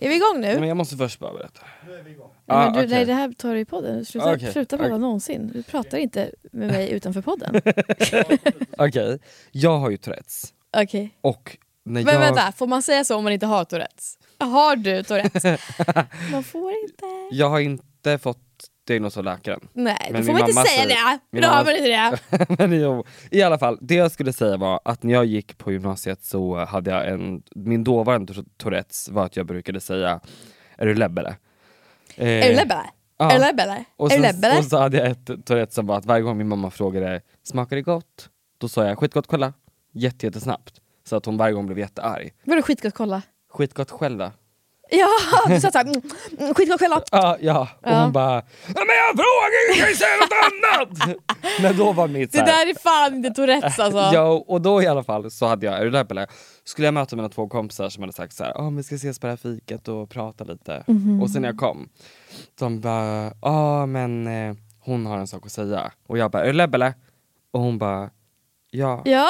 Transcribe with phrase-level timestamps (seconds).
[0.00, 0.60] Är vi igång nu?
[0.60, 1.60] Men jag måste först bara berätta.
[1.88, 2.86] Nej, men Ah, du, okej.
[2.88, 4.04] nej, det här tar du i podden.
[4.04, 4.98] Sluta, Okej, sluta prata okej.
[5.00, 5.50] någonsin.
[5.54, 7.54] Du pratar inte med mig utanför podden.
[8.78, 9.18] Okej,
[9.50, 10.54] jag har ju Tourettes.
[10.76, 11.18] Okej.
[11.20, 12.20] Och när Men jag...
[12.20, 14.18] vänta, får man säga så om man inte har Tourettes?
[14.38, 15.44] Har du Tourettes?
[16.32, 17.04] man får inte.
[17.30, 18.38] Jag har inte fått
[18.88, 19.60] diagnos av läkaren.
[19.72, 21.18] Nej, då Men får min man inte säga säger- det.
[21.30, 21.88] min Då har man inte
[22.48, 22.56] det.
[22.68, 25.72] Men jo, I alla fall, det jag skulle säga var att när jag gick på
[25.72, 30.20] gymnasiet så hade jag en, min dåvarande Tourettes var att jag brukade säga
[30.76, 31.36] Är du lebbele?
[32.16, 32.80] Eh, Är du lebbele?
[33.18, 33.30] ja.
[33.30, 33.84] Är du lebbele?
[33.96, 36.70] Och sen, och så hade jag ett Tourettes som var att varje gång min mamma
[36.70, 38.28] frågade Smakar det gott?
[38.58, 39.52] Då sa jag skitgott kolla,
[39.92, 40.80] jätte, jättesnabbt.
[41.08, 42.32] Så att hon varje gång blev jättearg.
[42.44, 43.22] Vadå skitgott kolla?
[43.50, 44.30] Skitgott då?
[44.90, 45.08] Ja,
[45.46, 46.02] du sa såhär, mm,
[46.38, 47.02] mm, skitgott själva.
[47.10, 47.60] Ja, ja.
[47.82, 48.02] och Ja.
[48.02, 51.18] hon bara "Ja, Men jag frågar, du kan ju säga något annat!
[51.62, 53.98] Men då var mitt Det där är fan inte Tourettes alltså.
[54.14, 56.26] Ja, och då i alla fall så hade jag, är du där Pelle?
[56.64, 59.18] Skulle jag möta mina två kompisar som hade sagt så här, oh, vi ska ses
[59.18, 60.84] på det här fiket och prata lite.
[60.86, 61.22] Mhm.
[61.22, 61.88] Och sen när jag kom,
[62.58, 65.92] de bara, ja men eh, hon har en sak att säga.
[66.08, 66.94] Och jag bara, är du Lebbele?
[67.52, 68.10] Och hon bara,
[68.70, 69.02] ja.
[69.04, 69.28] Ja.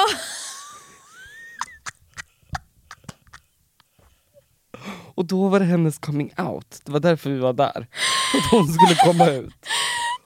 [5.19, 7.77] Och då var det hennes coming out, det var därför vi var där.
[8.37, 9.53] Att hon skulle komma ut.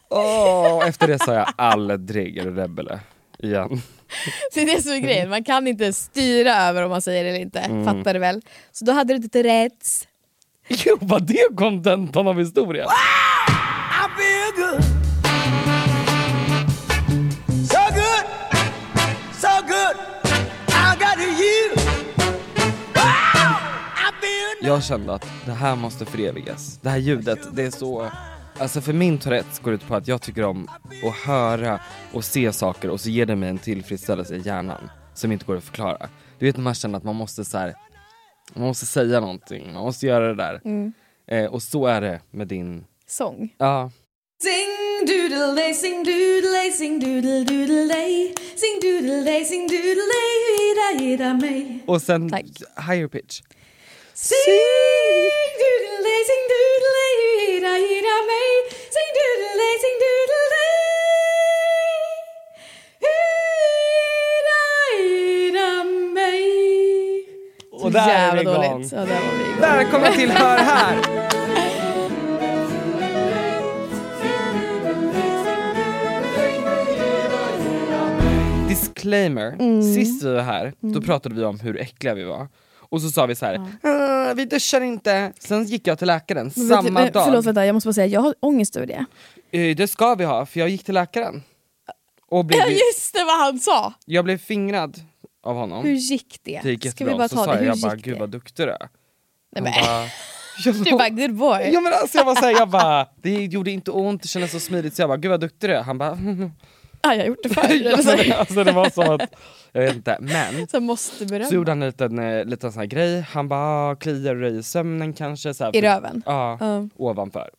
[0.09, 2.99] Åh, efter det sa jag aldrig är du Lebbele
[3.39, 3.81] igen.
[4.53, 7.29] Det är det som är grejen, man kan inte styra över om man säger det
[7.29, 7.59] eller inte.
[7.59, 7.85] Mm.
[7.85, 8.41] Fattar du väl?
[8.71, 10.07] Så då hade du inte Tourettes.
[10.67, 12.87] Jo, var det kontentan av historien?
[24.65, 26.79] Jag kände att det här måste förevigas.
[26.81, 28.09] Det här ljudet, det är så...
[28.59, 30.67] Alltså för min Tourettes går ut på att jag tycker om
[31.07, 31.79] att höra
[32.13, 35.57] och se saker och så ger det mig en tillfredsställelse i hjärnan som inte går
[35.57, 36.09] att förklara.
[36.39, 37.73] Du vet när man känner att man måste så här,
[38.53, 40.61] man måste säga någonting, man måste göra det där.
[41.27, 43.55] Eh, och så är det med din, Sång.
[43.57, 43.91] ja.
[44.43, 50.19] Sing doodle sing doodle sing doodle doodle Sing doodle sing doodle
[50.61, 52.45] ida ida mig Och sen Tack.
[52.89, 53.41] higher pitch.
[54.29, 54.39] Sing
[55.59, 57.05] doodle sing doodle
[57.47, 58.51] ida ida mig
[58.95, 60.63] Sing doodle sing doodle
[63.15, 64.61] ida
[65.03, 65.83] ida
[66.13, 66.43] mig
[67.71, 68.55] Och där är vi igång.
[68.55, 68.91] dåligt.
[68.91, 69.61] Ja, där var vi igång.
[69.61, 71.23] Välkommen till Hör här!
[78.67, 79.81] Disclaimer, Mm.
[79.93, 82.47] sist vi var här, då pratade vi om hur äckliga vi var.
[82.93, 85.33] Och så sa vi så här, "Ah, vi duschar inte.
[85.39, 87.25] Sen gick jag till läkaren Men samma men, dag.
[87.25, 89.05] Förlåt vänta, jag måste bara säga jag har ångest över det.
[89.59, 91.43] Eh, Det ska vi ha, för jag gick till läkaren.
[92.29, 93.93] Och blev, Ja just det vad han sa!
[94.05, 94.97] jag blev fingrad
[95.43, 95.83] av honom.
[95.85, 96.59] Hur gick det?
[96.63, 97.13] Det gick Ska jättebra.
[97.13, 98.19] vi bara så ta sa det, jag, hur jag bara, gud det?
[98.19, 98.77] vad duktig du är.
[98.79, 98.87] Nej,
[99.55, 100.05] Han men, bara,
[100.65, 101.69] jag du bara good boy.
[101.73, 104.95] Ja men alltså jag såhär, jag bara, det gjorde inte ont, det kändes så smidigt
[104.95, 105.81] så jag bara, gud vad duktig du är.
[105.83, 106.17] Han bara,
[107.03, 107.61] ah, jag har gjort det förr.
[107.69, 108.37] Ja, Eller så men här.
[108.39, 109.33] alltså det var som att,
[109.71, 111.49] jag vet inte, men så måste berömma.
[111.49, 114.57] så gjorde han en liten, eh, liten sån här grej, han bara ah, kliar dig
[114.57, 115.53] i sömnen kanske.
[115.53, 116.23] Så här, I röven?
[116.25, 116.87] Ja, Ja.
[116.95, 117.49] ovanför.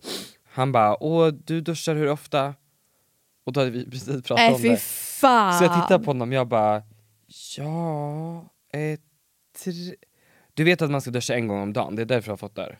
[0.52, 2.54] Han bara, åh du duschar hur ofta?
[3.46, 4.80] Och då hade vi precis pratat Nej om fy det.
[4.80, 5.58] fan.
[5.58, 6.82] Så jag tittar på honom jag bara,
[7.56, 8.36] ja,
[8.72, 8.98] eh,
[9.64, 9.72] tre...
[10.54, 12.36] Du vet att man ska duscha en gång om dagen, det är därför jag har
[12.36, 12.78] fått det här.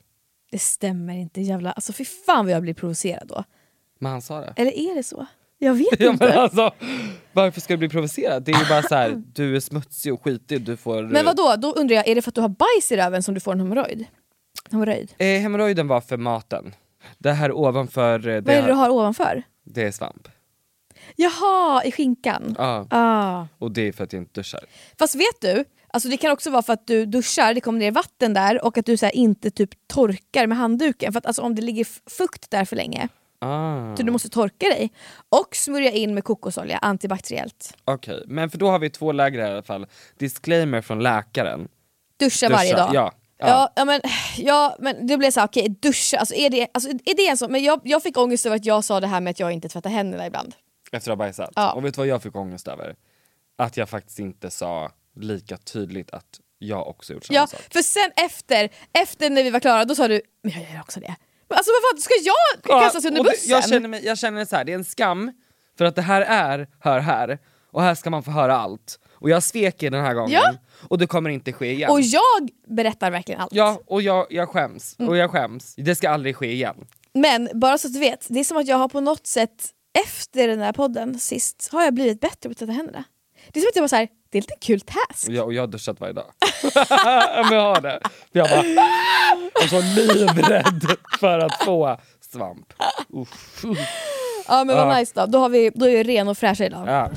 [0.50, 3.44] Det stämmer inte jävla, alltså fy fan vad jag blir provocerad då.
[3.98, 4.52] Men han sa det.
[4.56, 5.26] Eller är det så?
[5.58, 6.28] Jag vet Ja, inte.
[6.28, 6.72] men alltså,
[7.32, 8.42] varför ska du bli provocerad?
[8.44, 11.02] Det är ju bara så här, du är smutsig och skitig, du får...
[11.02, 11.54] Men vad då?
[11.58, 13.52] Då undrar jag, är det för att du har bajs i röven som du får
[13.52, 14.04] en hemorrojd?
[14.70, 15.14] Hemorrojd?
[15.18, 16.74] Eh, hemorrojden var för maten.
[17.18, 19.42] Det här ovanför, eh, det, Vad är det du har ovanför?
[19.64, 20.28] det är svamp.
[21.16, 22.54] Jaha, i skinkan?
[22.58, 23.46] Ja, Ah.
[23.58, 24.60] och det är för att jag inte duschar.
[24.98, 27.90] Fast vet du, alltså det kan också vara för att du duschar, det kommer ner
[27.90, 31.12] vatten där och att du så inte typ torkar med handduken.
[31.12, 33.08] För att alltså, om det ligger fukt där för länge,
[33.38, 33.96] Ah.
[33.96, 34.92] så du måste torka dig.
[35.28, 37.76] Och smörja in med kokosolja, antibakteriellt.
[37.84, 39.86] Okej, men för då har vi två läger här i alla fall.
[40.18, 41.68] Disclaimer från läkaren.
[42.18, 42.94] Duscha, varje Duscha, dag.
[42.94, 43.12] ja.
[43.38, 43.72] Ja.
[43.76, 44.00] Ja, men,
[44.36, 47.36] ja men det blev så här, okej duscha, alltså är det, alltså, är det en
[47.36, 49.52] sån, men jag, jag fick ångest över att jag sa det här med att jag
[49.52, 50.54] inte tvättar händerna ibland.
[50.92, 51.50] Efter att ha bajsat.
[51.56, 51.72] Ja.
[51.72, 52.96] Och vet du vad jag fick ångest över?
[53.58, 57.60] Att jag faktiskt inte sa lika tydligt att jag också gjort samma Ja, sak.
[57.72, 61.00] för sen efter, efter när vi var klara, då sa du men jag gör också
[61.00, 61.14] det.
[61.48, 63.50] Alltså vad fan, ska jag kastas under bussen?
[63.50, 65.32] Jag känner, mig, jag känner så här, det är en skam,
[65.78, 67.38] för att det här är Hör här,
[67.70, 68.98] och här ska man få höra allt.
[69.12, 70.54] Och jag svek er den här gången, Ja.
[70.88, 71.90] och det kommer inte ske igen.
[71.90, 73.52] Och jag berättar verkligen allt.
[73.54, 74.96] Ja, och jag, jag skäms.
[74.98, 75.08] Mm.
[75.08, 75.74] Och jag skäms.
[75.76, 76.86] Det ska aldrig ske igen.
[77.14, 79.70] Men bara så att du vet, det är som att jag har på något sätt
[80.06, 83.04] efter den här podden sist, har jag blivit bättre på att tvätta händerna.
[83.52, 85.28] Det är som att jag var så här, det är lite kul task.
[85.28, 86.24] Jag, och jag har duschat varje dag.
[87.44, 88.00] Men jag har det.
[88.32, 88.60] Jag bara,
[89.64, 91.96] är så livrädd för att få
[92.32, 92.72] svamp.
[93.08, 93.64] Uff.
[94.48, 94.98] Ja men vad Ja.
[94.98, 96.88] nice då, då, har vi, då är jag ren och fräsch idag.
[96.88, 97.10] Ja.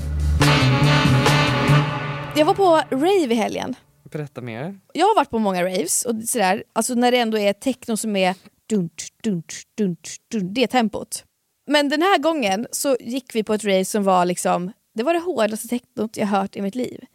[2.35, 3.75] Jag var på rave i helgen.
[4.11, 4.79] Berätta mer.
[4.93, 8.15] Jag har varit på många raves, och sådär, alltså när det ändå är techno som
[8.15, 8.35] är
[8.69, 11.23] dunt, dunt, dunt, dunt, det tempot.
[11.67, 15.13] Men den här gången så gick vi på ett rave som var liksom det var
[15.13, 17.05] det hårdaste technot jag hört i mitt liv.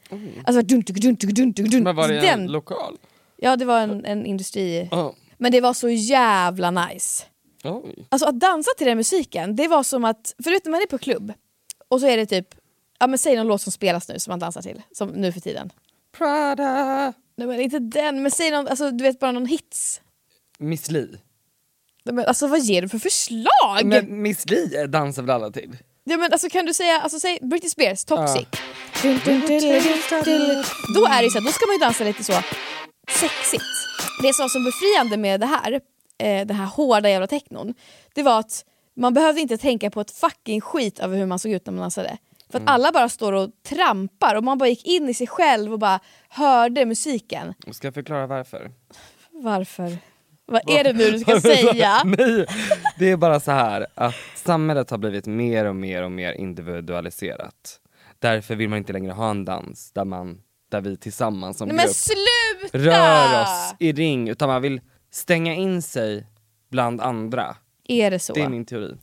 [0.44, 1.84] Alltså dunt, dunt, dunt, dunt, dunt.
[1.84, 2.96] Men var det Den- en lokal?
[3.36, 4.88] Ja det var en, en industri...
[4.90, 5.14] Ja.
[5.38, 7.24] Men det var så jävla nice.
[7.64, 8.06] Oj.
[8.08, 10.80] Alltså att dansa till den musiken, det var som att, för du vet när man
[10.82, 11.32] är på klubb
[11.88, 12.48] och så är det typ,
[12.98, 15.40] ja men säg någon låt som spelas nu som man dansar till, som nu för
[15.40, 15.72] tiden.
[16.18, 17.12] Prada.
[17.36, 20.00] Nej men inte den, men säg någon, alltså du vet bara någon hits.
[20.58, 21.08] Miss Li.
[22.04, 23.84] Men alltså vad ger du för förslag?
[23.84, 25.76] Men Miss Li dansar väl alla till?
[26.04, 28.46] Ja, men alltså, kan du säga, alltså, säg Britney Spears, Toxic.
[29.02, 29.20] Dun.
[30.94, 32.32] Då är det så här, då ska man ju dansa lite så
[33.10, 33.64] sexigt.
[34.22, 35.72] Det som var så befriande med det här,
[36.18, 37.74] eh, den här hårda jävla technon,
[38.14, 38.64] det var att
[38.96, 41.80] man behövde inte tänka på ett fucking skit över hur man såg ut när man
[41.80, 42.18] dansade.
[42.50, 45.72] För att alla bara står och trampar och man bara gick in i sig själv
[45.72, 47.54] och bara hörde musiken.
[47.70, 48.70] Ska jag förklara varför?
[49.30, 49.98] Varför?
[50.46, 52.02] Vad är det nu du ska säga?
[52.04, 52.46] Nej,
[52.98, 57.80] det är bara så här att samhället har blivit mer och mer och mer individualiserat.
[58.18, 60.40] Därför vill man inte längre ha en dans där, man,
[60.70, 64.80] där vi tillsammans som Nej, grupp rör oss i ring, utan man vill
[65.10, 66.26] stänga in sig
[66.70, 67.56] bland andra.
[67.88, 68.32] Är det så?
[68.32, 68.96] Det är min teori.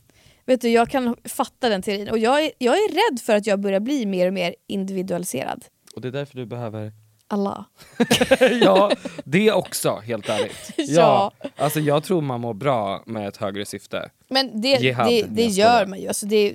[0.46, 3.46] Vet du, jag kan fatta den teorin och jag är, jag är rädd för att
[3.46, 5.64] jag börjar bli mer och mer individualiserad.
[5.94, 6.92] Och det är därför du behöver
[7.32, 7.64] Allah.
[8.62, 8.90] Ja,
[9.24, 10.72] det också helt ärligt.
[10.76, 11.32] Ja.
[11.56, 14.10] Alltså jag tror man mår bra med ett högre syfte.
[14.28, 16.54] Men det, Jihad, det, det gör man ju, alltså det,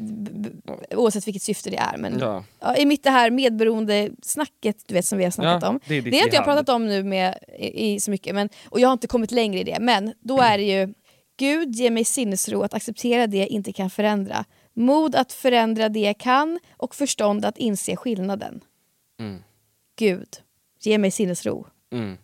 [0.92, 1.98] oavsett vilket syfte det är.
[1.98, 2.44] Men Ja.
[2.60, 5.80] ja, I mitt det här medberoende snacket du vet, som vi har snackat Ja, om,
[5.88, 8.50] det är det har inte jag pratat om nu med, i, i så mycket, men,
[8.70, 9.78] och jag har inte kommit längre i det.
[9.80, 10.94] Men då är det ju,
[11.38, 14.46] Gud ger mig sinnesro att acceptera det jag inte kan förändra.
[14.74, 18.62] Mod att förändra det jag kan och förstånd att inse skillnaden.
[19.20, 19.44] Mm.
[19.98, 20.28] Gud,
[20.80, 21.68] ge mig sinnesro.
[21.92, 22.18] Mm.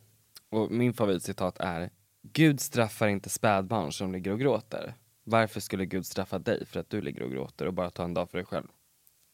[0.50, 1.90] Och min favoritcitat är
[2.24, 4.94] Gud straffar inte spädbarn som ligger och gråter.
[5.24, 8.14] Varför skulle Gud straffa dig för att du ligger och gråter och bara ta en
[8.14, 8.68] dag för dig själv?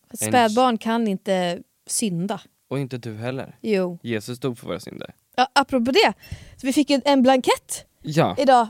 [0.09, 2.41] För Spädbarn kan inte synda.
[2.67, 3.57] Och inte du heller.
[3.62, 4.00] Jo.
[4.01, 5.13] Jesus dog för våra synder.
[5.36, 6.13] Ja, apropå det,
[6.57, 8.67] så vi fick en, en blankett Ja, idag.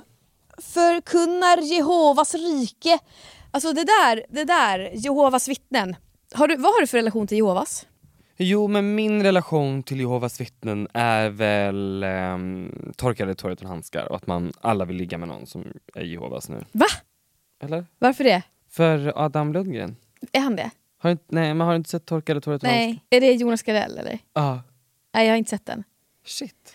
[0.58, 3.00] Förkunnar Jehovas rike.
[3.52, 5.96] Alltså det där, det där, Jehovas vittnen.
[6.34, 7.86] Har du, vad har du för relation till Jehovas?
[8.38, 14.16] Jo men min relation till Jehovas vittnen är väl ehm, torkade tår utan handskar och
[14.16, 15.66] att man alla vill ligga med någon som
[15.96, 16.66] är Jehovas nu.
[16.72, 16.86] Va?
[17.64, 17.86] Eller?
[18.00, 18.44] Varför det?
[18.70, 19.96] För Adam Lundgren?
[20.32, 20.72] Är han det?
[20.98, 22.88] Har du nej, men har du inte sett Torkade tår utan handskar?
[22.88, 23.04] Nej.
[23.10, 24.20] Är det Jonas Gardell eller?
[24.34, 24.58] Ah,
[25.14, 25.84] Nej jag har inte sett den.
[26.26, 26.74] shit.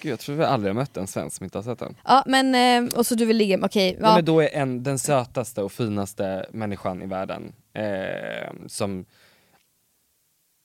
[0.00, 1.96] Gud, jag tror vi aldrig har mött en svensk som inte har sett den.
[2.04, 3.92] Ja men, eh, och så du vill ligga med, okej.
[3.92, 4.14] Nej, ja.
[4.14, 9.04] men då är en, den sötaste och finaste människan i världen eh, som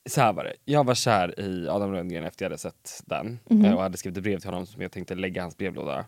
[0.10, 3.40] så här var det, jag var kär i Adam Lundgren efter jag hade sett den
[3.66, 5.98] eh, och hade skrivit ett brev till honom som jag tänkte lägga hans brevlåda.
[6.00, 6.06] Eh,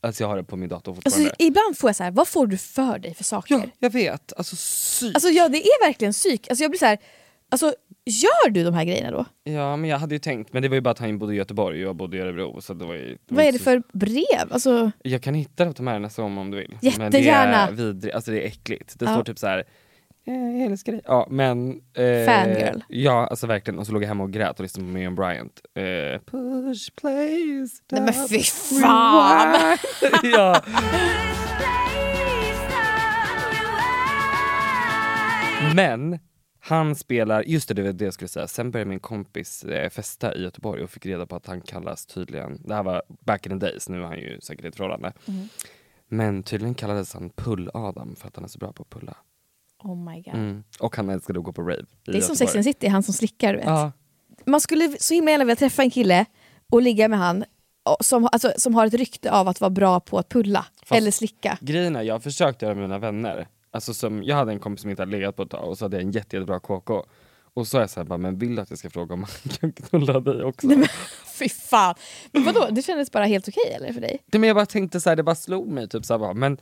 [0.00, 1.30] Alltså jag har det på min dator fortfarande.
[1.30, 3.54] Alltså, ibland får jag så här, vad får du för dig för saker?
[3.54, 4.32] ja, jag vet.
[4.36, 5.14] Alltså psyk.
[5.14, 6.46] Alltså ja, det är verkligen psyk.
[6.50, 6.98] Alltså, jag blir så här,
[7.50, 7.66] alltså,
[8.04, 9.24] gör du de här grejerna då?
[9.44, 11.36] Ja men jag hade ju tänkt, men det var ju bara att han bodde i
[11.36, 12.60] Göteborg och jag bodde i Örebro.
[12.60, 14.52] Så det var ju, det var Vad är det för brev?
[14.52, 16.70] Alltså, Jag kan hitta det och ta med det nästa gång om du vill.
[16.80, 17.68] Men det Jättegärna.
[17.68, 18.98] är vidrigt, alltså det är äckligt.
[18.98, 19.14] Det Ja.
[19.14, 19.64] står typ så här.
[20.26, 21.00] "Eh, Jag älskar dig.
[21.04, 21.70] Ja men...
[21.94, 22.80] Eh, Fangirl.
[22.88, 23.78] Ja alltså verkligen.
[23.78, 25.60] Och så låg jag hemma och grät och lyssnade på Miriam Bryant.
[25.74, 29.78] Eh, push, place, nej men fy fan!
[30.22, 30.62] ja.
[35.74, 36.18] Men
[36.60, 39.90] han spelar, just det det var det jag skulle säga, sen började min kompis eh,
[39.90, 43.46] festa i Göteborg och fick reda på att han kallas tydligen, det här var back
[43.46, 45.12] in the days, nu är han ju säkert i ett förhållande.
[45.28, 45.48] Mm.
[46.08, 49.16] Men tydligen kallades han Pull-Adam för att han är så bra på att pulla.
[49.82, 50.34] Oh my god.
[50.34, 50.64] Mm.
[50.80, 52.36] Och han älskade att gå på rave Det är som.
[52.36, 53.64] Sex and City, han som slickar vet.
[53.64, 53.92] Ja,
[54.46, 56.24] Man skulle så himla gärna vilja träffa en kille
[56.72, 57.44] och ligga med han
[58.00, 61.10] som, alltså, som har ett rykte av att vara bra på att pulla Fast- eller
[61.10, 61.58] slicka.
[61.60, 63.48] grejen är, jag har försökt göra med mina vänner.
[63.70, 65.84] Alltså som, jag hade en kompis som inte hade legat på ett tag och så
[65.84, 67.04] hade jag en jätte, jättebra KK.
[67.54, 69.52] Och så är jag såhär, bara, men vill du att jag ska fråga om han
[69.60, 70.66] kan knulla dig också?
[70.66, 70.88] Nej, men,
[71.38, 71.94] fy fan.
[72.32, 74.18] Men vadå, det kändes bara helt okej eller för dig?
[74.32, 76.34] Nej, men jag bara tänkte så här, det bara slog mig typ så här, bara,
[76.34, 76.58] men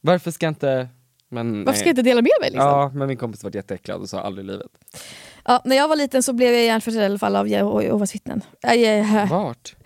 [0.00, 0.88] varför ska jag inte...
[1.28, 2.50] Men, Varför ska jag inte dela med mig?
[2.50, 2.68] Liksom?
[2.68, 2.82] Ja.
[2.82, 4.70] Ja, men min kompis var jätteäcklad och sa aldrig i livet.
[5.64, 8.42] när jag var liten så blev jag hjärntvättad i alla fall av Jehovas vittnen.
[8.62, 9.76] Äh, Vart?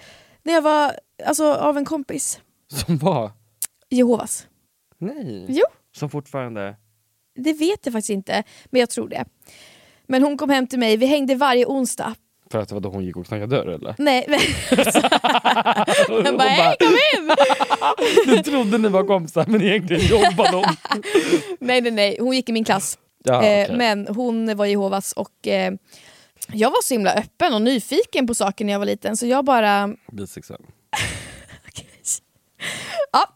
[0.42, 0.92] när jag var,
[1.26, 2.40] alltså av en kompis.
[2.86, 3.30] Som var?
[3.90, 4.46] Jehovas.
[4.98, 5.46] Nej.
[5.48, 5.64] Jo.
[5.96, 6.76] Som fortfarande...
[7.34, 9.24] Det vet jag faktiskt inte, men jag tror det.
[10.06, 12.14] Men hon kom hem till mig, vi hängde varje onsdag.
[12.52, 13.94] För att det var då hon gick och knackade dörr eller?
[13.98, 14.40] Nej, men...
[16.24, 17.30] jag bara, hej kom in!
[18.26, 20.64] Du trodde ni var kompisar men egentligen jobbade hon.
[21.60, 22.98] nej nej nej, hon gick i min klass.
[23.24, 23.76] Ja, eh, okej.
[23.76, 25.72] Men hon var Jehovas och eh,
[26.52, 29.44] jag var så himla öppen och nyfiken på saker när jag var liten så jag
[29.44, 29.90] bara...
[30.12, 30.60] Bisexuell.
[33.12, 33.34] Ja.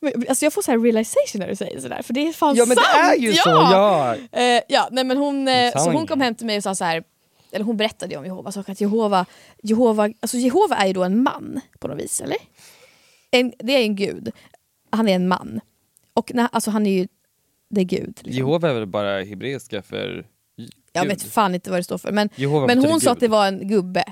[0.00, 2.56] Men, Alltså jag får så här realization när du säger sådär för det är fan
[2.56, 2.88] Ja men sant!
[2.92, 3.42] det är ju ja!
[3.42, 3.50] så!
[3.50, 4.16] Ja.
[4.40, 6.84] Eh, ja, nej, men hon, eh, så hon kom hem till mig och sa så
[6.84, 7.02] här,
[7.52, 9.26] eller hon berättade ju om Jehovas och att Jehova,
[9.62, 12.36] Jehova, alltså Jehova är ju då en man på något vis, eller?
[13.30, 14.30] En, det är en gud,
[14.90, 15.60] han är en man.
[16.14, 17.08] Och när, alltså han är ju,
[17.70, 18.06] det är gud.
[18.06, 18.32] Liksom.
[18.32, 20.26] Jehova är väl bara hebreiska för
[20.92, 21.12] jag Gud.
[21.12, 23.46] vet fan inte vad det står för, men, Jehova men hon sa att det var
[23.46, 24.04] en gubbe.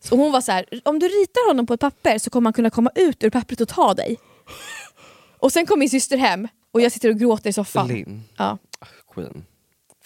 [0.00, 2.52] Så hon var så här, om du ritar honom på ett papper så kommer han
[2.52, 4.16] kunna komma ut ur pappret och ta dig.
[5.38, 7.88] Och sen kom min syster hem och jag sitter och gråter i soffan.
[7.88, 8.22] Linn.
[8.36, 8.58] Ja.
[9.14, 9.44] Queen.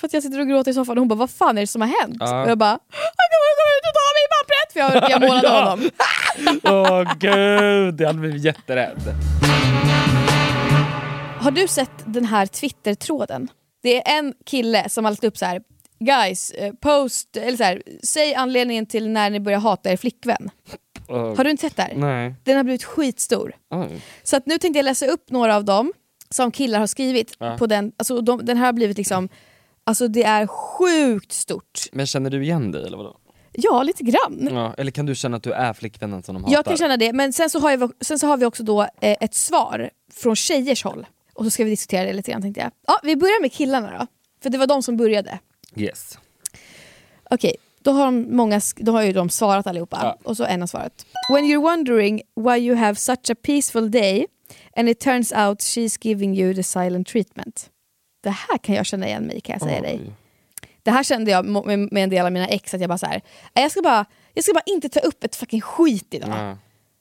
[0.01, 1.67] För att jag sitter och gråter i soffan och hon bara vad fan är det
[1.67, 2.17] som har hänt?
[2.21, 2.43] Ja.
[2.43, 4.73] Och jag bara han kommer komma ut och ta mig i pappret!
[4.73, 5.71] För jag, jag målade Ja.
[5.71, 5.91] honom.
[7.07, 9.03] Åh gud, jag hade blivit jätterädd.
[11.41, 13.49] Har du sett den här Twitter-tråden?
[13.83, 15.63] Det är en kille som har lagt upp så här.
[15.99, 20.51] Guys, eh, post, eller så här, säg anledningen till när ni börjar hata er flickvän.
[21.09, 21.95] Åh, Har du inte sett det här?
[21.95, 22.35] Nej.
[22.45, 23.55] Den har blivit skitstor.
[23.71, 24.01] Oj.
[24.23, 25.93] Så att nu tänkte jag läsa upp några av dem
[26.31, 27.57] som killar har skrivit Ja.
[27.59, 27.93] på den.
[27.97, 29.29] Alltså de, den här har blivit liksom,
[29.87, 31.81] alltså det är sjukt stort.
[31.93, 33.17] Men känner du igen dig eller vadå?
[33.53, 34.49] Ja, lite grann.
[34.53, 36.57] Ja, eller kan du känna att du är flickvännen som de hatar?
[36.57, 38.83] Jag kan känna det, men sen så har, jag, sen så har vi också då
[38.83, 41.07] eh, ett svar från tjejers håll.
[41.35, 42.71] Och så ska vi diskutera det lite grann tänkte jag.
[42.87, 44.07] Ja, vi börjar med killarna då.
[44.43, 45.39] För det var de som började.
[45.77, 46.19] Yes.
[47.31, 49.99] Okej, då har, de många, då har ju de svarat allihopa.
[50.03, 50.19] Ja.
[50.23, 51.07] Och så en har svarat.
[51.33, 54.27] When you're wondering why you have such a peaceful day
[54.77, 57.71] and it turns out she's giving you the silent treatment.
[58.21, 60.01] Det här kan jag känna igen mig kan jag säga dig.
[60.07, 60.13] Oj.
[60.83, 63.07] Det här kände jag med, med en del av mina ex, att jag bara så
[63.07, 63.23] här,
[63.55, 64.05] "Nej, jag ska bara,
[64.35, 66.29] jag ska bara inte ta upp ett fucking skit idag.
[66.31, 66.57] Ja.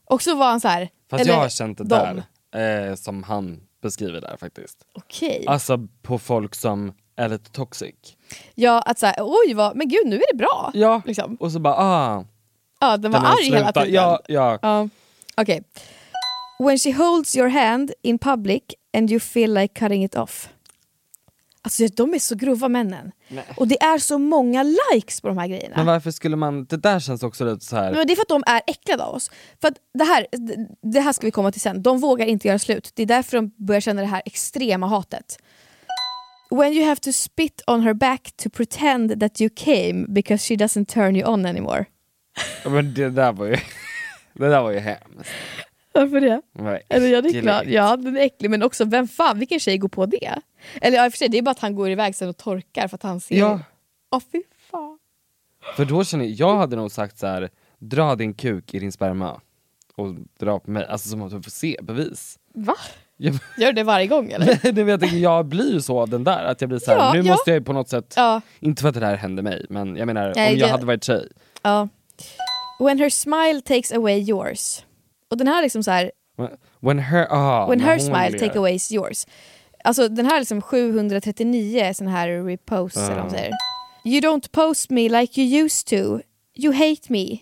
[0.05, 0.89] Och så var han så här.
[1.09, 2.23] Fast eller jag har känt det de.
[2.51, 4.77] där eh, som han beskriver där faktiskt.
[4.93, 5.45] Okej.
[5.47, 7.95] Alltså på folk som är lite toxic.
[8.55, 10.71] Ja, att såhär, oj vad, men gud nu är det bra.
[10.73, 11.35] Ja, Liksom.
[11.39, 12.25] och så bara ah.
[12.79, 13.93] Ja, den var arg hela tiden.
[13.93, 14.59] Ja, ja.
[14.61, 14.89] Ja.
[15.37, 15.63] Okej.
[16.59, 18.63] When she holds your hand in public
[18.97, 20.49] and you feel like cutting it off.
[21.65, 23.11] Alltså de är så grova männen.
[23.57, 25.75] Och det är så många likes på de här grejerna.
[25.77, 27.93] Men varför skulle man, det där känns också lite så här.
[27.93, 29.31] Men det är för att de är äcklade av oss.
[29.61, 30.27] För att det, här,
[30.81, 31.81] det här ska vi komma till sen.
[31.83, 32.91] De vågar inte göra slut.
[32.95, 35.37] Det är därför de börjar känna det här extrema hatet.
[36.49, 40.55] When you have to spit on her back to pretend that you came because she
[40.55, 41.85] doesn't turn you on anymore.
[42.65, 43.57] Men det där var ju,
[44.33, 45.29] det där var ju hemskt.
[45.93, 46.41] Varför det?
[46.89, 47.63] Eller ja, det är klart.
[47.67, 48.49] Ja, den är äcklig.
[48.49, 50.39] Men också, vem fan, vilken tjej går på det?
[50.81, 52.37] Eller ja, i och för sig, det är bara att han går iväg sen och
[52.37, 53.35] torkar för att han ser...
[53.39, 53.59] Ja,
[54.11, 54.41] Åh fy
[54.71, 54.99] fan.
[55.75, 58.91] för då känner jag, jag hade nog sagt så här: dra din kuk i din
[58.91, 59.41] sperma.
[59.95, 62.39] och dra på mig, alltså som att du får se bevis.
[62.53, 62.75] Va?
[63.17, 64.45] Jag, Gör du det varje gång eller?
[64.63, 66.91] Nej, men jag, tänker, jag blir ju så av den där, att jag blir så
[66.91, 67.31] här, Ja, nu ja.
[67.33, 68.41] måste jag på något sätt, Ja.
[68.59, 70.85] inte för att det där hände mig, men jag menar Nej, om jag det- hade
[70.85, 71.27] varit tjej.
[71.61, 71.87] ja.
[72.79, 74.85] When her smile takes away yours.
[75.29, 76.11] Och den här liksom så här,
[76.79, 78.39] When her, ah, when her hon smile ler.
[78.39, 79.25] take away yours.
[79.85, 83.51] Alltså den här liksom 739 sån här reposts eller vad säger.
[84.05, 86.19] You don't post me like you used to.
[86.55, 87.37] You hate me,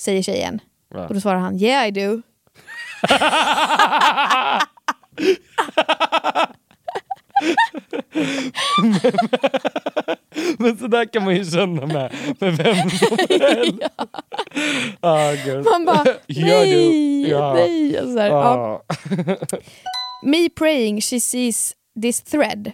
[0.00, 0.60] säger tjejen.
[0.94, 1.06] Ja.
[1.08, 2.22] Och då svarar han yeah I do.
[10.58, 13.78] Men så där kan man ju känna med, med vem som helst.
[15.00, 15.64] Ah, gud.
[15.64, 17.28] Man bara Ja, nej, du.
[17.28, 17.54] Ja.
[17.54, 18.00] nej.
[18.00, 18.44] Och så här, ja.
[18.44, 18.82] Ah.
[20.22, 22.72] Me praying she sees this thread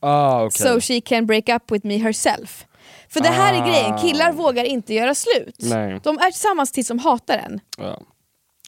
[0.00, 0.66] Ah, okej.
[0.66, 2.64] so she can break up with me herself.
[3.08, 3.66] För det här är Ah.
[3.66, 5.56] grejen, killar vågar inte göra slut.
[5.58, 6.00] Nej.
[6.02, 7.60] De är tillsammans tills de hatar en.
[7.78, 8.00] Ja.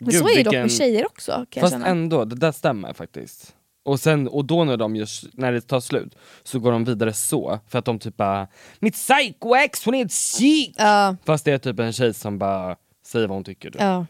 [0.00, 2.52] Men Gud, så är det dock vilken- med tjejer också kan Fast ändå, det där
[2.52, 3.54] stämmer faktiskt.
[3.84, 7.12] Och, sen, och då när, de just, när det tar slut så går de vidare
[7.12, 8.48] så, för att de typ bara
[8.78, 10.74] Mitt psycho-ex, hon är ett psyk!
[10.78, 13.72] Ja, Fast det är typ en tjej som bara säger vad hon tycker.
[13.78, 14.06] ja.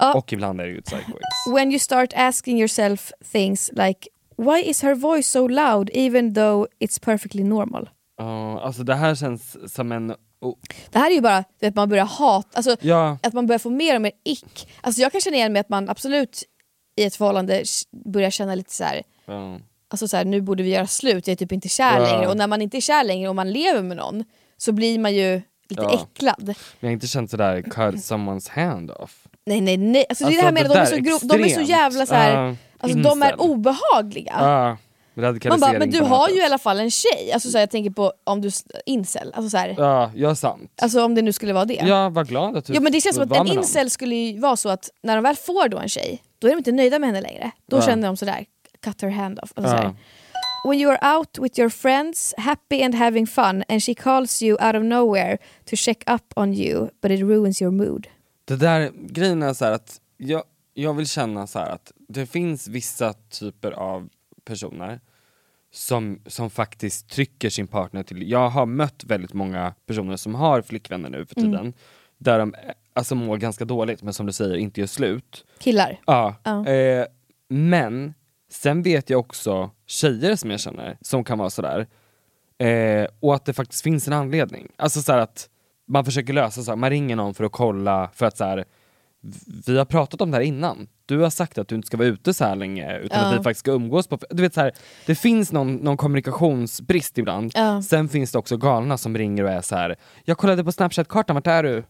[0.00, 0.14] Ja.
[0.14, 1.54] Och ibland är det ju ett psycho-ex.
[1.54, 4.08] When you start asking yourself things like
[4.38, 7.88] Why is her voice so loud even though it's perfectly normal?
[8.18, 10.14] Ja, alltså det här känns som en...
[10.40, 10.54] Oh,
[10.90, 13.70] Det här är ju bara vet, man börjar hata, alltså, ja, att man börjar få
[13.70, 14.68] mer och mer ick.
[14.80, 16.42] Alltså jag kan känna igen mig att man absolut
[16.96, 17.64] i ett förhållande
[18.06, 19.02] börjar känna lite så här.
[19.26, 19.58] ja.
[19.90, 22.12] Alltså så här, nu borde vi göra slut, jag är typ inte kär Ja.
[22.12, 22.26] längre.
[22.28, 24.24] Och när man inte är kär längre och man lever med någon
[24.56, 25.94] så blir man ju lite Ja.
[25.94, 26.44] äcklad.
[26.46, 29.26] Men jag har inte känt sådär cut someone's hand off.
[29.46, 31.02] Nej nej nej, alltså, det är det Alltså, här med det att de är så,
[31.26, 34.32] grov, de är så jävla så här, Ja, alltså de är obehagliga.
[34.38, 34.76] Ja,
[35.48, 37.32] Man bara, men du har ju i alla fall en tjej.
[37.32, 38.50] Alltså, så här, jag tänker på om du,
[38.86, 40.72] incel, alltså, så här, Ja, ja sant.
[40.82, 41.74] alltså om det nu skulle vara det.
[41.86, 44.40] Ja, var glad att du Ja men det känns som att en incel skulle ju
[44.40, 46.98] vara så att när de väl får då en tjej, då är de inte nöjda
[46.98, 47.50] med henne längre.
[47.66, 47.82] Då Ja.
[47.82, 48.44] känner de sådär,
[48.84, 49.52] cut her hand off.
[49.54, 49.94] Alltså Ja.
[50.64, 54.66] When you are out with your friends, happy and having fun and she calls you
[54.66, 55.38] out of nowhere
[55.70, 58.06] to check up on you but it ruins your mood.
[58.44, 60.42] Det där grejen är så att jag,
[60.82, 64.08] jag vill känna så här att det finns vissa typer av
[64.44, 65.00] personer
[65.70, 70.62] som, som faktiskt trycker sin partner till, jag har mött väldigt många personer som har
[70.62, 71.72] flickvänner nu för tiden,
[72.18, 72.54] där de
[72.92, 75.44] alltså mår ganska dåligt men som du säger inte gör slut.
[75.58, 76.00] Killar.
[76.06, 76.34] Ja.
[76.42, 76.66] Ja.
[76.66, 77.06] Eh,
[77.48, 78.14] men
[78.50, 81.86] sen vet jag också tjejer som jag känner som kan vara sådär.
[82.58, 84.68] Eh, och att det faktiskt finns en anledning.
[84.76, 85.48] Alltså så här att
[85.86, 88.64] man försöker lösa så här, man ringer någon för att kolla för att så
[89.66, 90.88] vi har pratat om det här innan.
[91.06, 93.26] Du har sagt att du inte ska vara ute så här länge utan Ja.
[93.26, 94.18] att vi faktiskt ska umgås på...
[94.30, 94.72] Du vet så här,
[95.06, 97.52] det finns någon, någon kommunikationsbrist ibland.
[97.54, 97.82] Ja.
[97.82, 99.96] Sen finns det också galna som ringer och är så här.
[100.24, 101.84] jag kollade på snapchat-kartan, vart är du?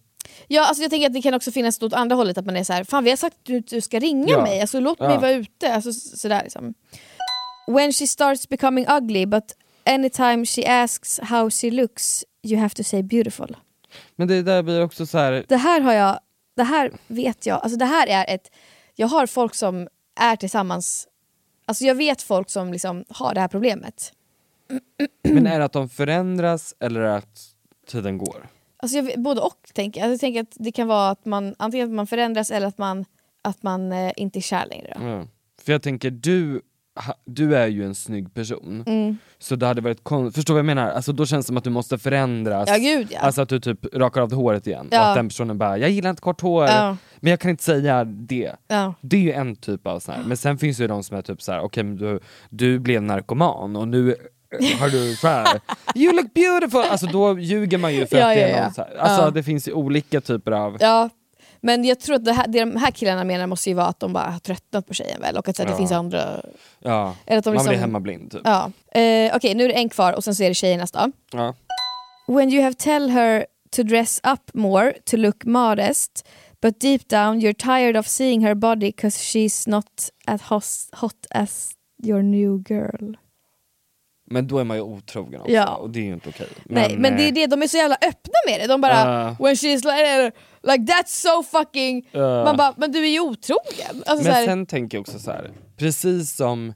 [0.47, 2.65] Ja, alltså jag tänker att det kan också finnas åt andra hållet, att man är
[2.65, 4.43] så här, fan vi har sagt att du, ska ringa Ja.
[4.43, 5.75] mig, alltså låt mig vara ute.
[5.75, 6.75] Alltså, sådär, liksom.
[7.69, 9.45] When she starts becoming ugly but
[9.87, 13.57] anytime she asks how she looks you have to say beautiful.
[14.17, 15.45] Men det där blir också så här.
[15.49, 16.19] Det här har jag,
[16.59, 18.51] det här vet jag, alltså det här är ett,
[18.95, 19.89] jag har folk som
[20.21, 21.09] är tillsammans,
[21.67, 24.13] alltså jag vet folk som liksom har det här problemet.
[25.23, 27.39] men är det att de förändras eller att
[27.87, 28.49] tiden går?
[28.77, 30.11] Alltså jag, både och tänker jag.
[30.11, 32.79] Alltså jag tänker att det kan vara att man antingen att man förändras eller att
[32.79, 33.05] man,
[33.43, 34.97] att man eh, inte är kär längre.
[35.01, 35.07] Då.
[35.07, 35.27] Ja.
[35.63, 36.63] För jag tänker, du,
[37.25, 38.85] du är ju en snygg person.
[38.87, 39.19] Mm.
[39.39, 40.91] Så det hade varit kon- förstår vad jag menar?
[40.91, 42.69] Alltså då känns det som att du måste förändras.
[42.69, 43.21] Ja gud ja.
[43.21, 44.89] Alltså att du typ rakar av dig håret igen.
[44.91, 45.01] Ja.
[45.03, 46.67] Och att den personen bara, jag gillar inte kort hår.
[46.67, 46.97] Ja.
[47.21, 48.53] Men jag kan inte säga det.
[49.01, 50.23] Det är ju en typ av sån här.
[50.27, 52.79] Men sen finns det ju de som är typ så här: okej men du, du
[52.79, 54.09] blev narkoman och nu
[54.61, 55.61] eh, har du så här.
[55.95, 56.81] You look beautiful!
[56.91, 58.97] Alltså då ljuger man ju för att det är någon så här.
[58.99, 60.77] Alltså det finns ju olika typer av...
[60.81, 61.11] ja.
[61.61, 64.01] Men jag tror att det, här, det de här killarna menar måste ju vara att
[64.01, 65.79] de bara har tröttnat på tjejen väl och att så här, det Ja.
[65.79, 66.41] finns andra...
[66.83, 67.15] Ja.
[67.27, 68.41] Eller att de Man blir liksom- hemmablind typ.
[68.45, 68.71] Ja.
[69.01, 71.13] Eh, Okej nu är det en kvar och sen så är det tjejernas då.
[71.33, 71.55] Ja.
[72.29, 76.29] When you have tell her to dress up more, to look modest,
[76.63, 79.87] but deep down you're tired of seeing her body cause she's not
[80.27, 81.71] as hos- hot as
[82.05, 83.15] your new girl.
[84.31, 85.75] Men då är man ju otrogen också Ja.
[85.75, 86.49] och det är ju inte okej.
[86.65, 88.67] Nej men det är eh, det, de är så jävla öppna med det.
[88.67, 89.37] De bara Ja.
[89.45, 92.09] when she's like, like that's so fucking...
[92.13, 92.45] Ja.
[92.45, 94.03] Man bara men du är ju otrogen.
[94.07, 95.51] Alltså, så Men sen tänker jag också så här.
[95.77, 96.75] precis som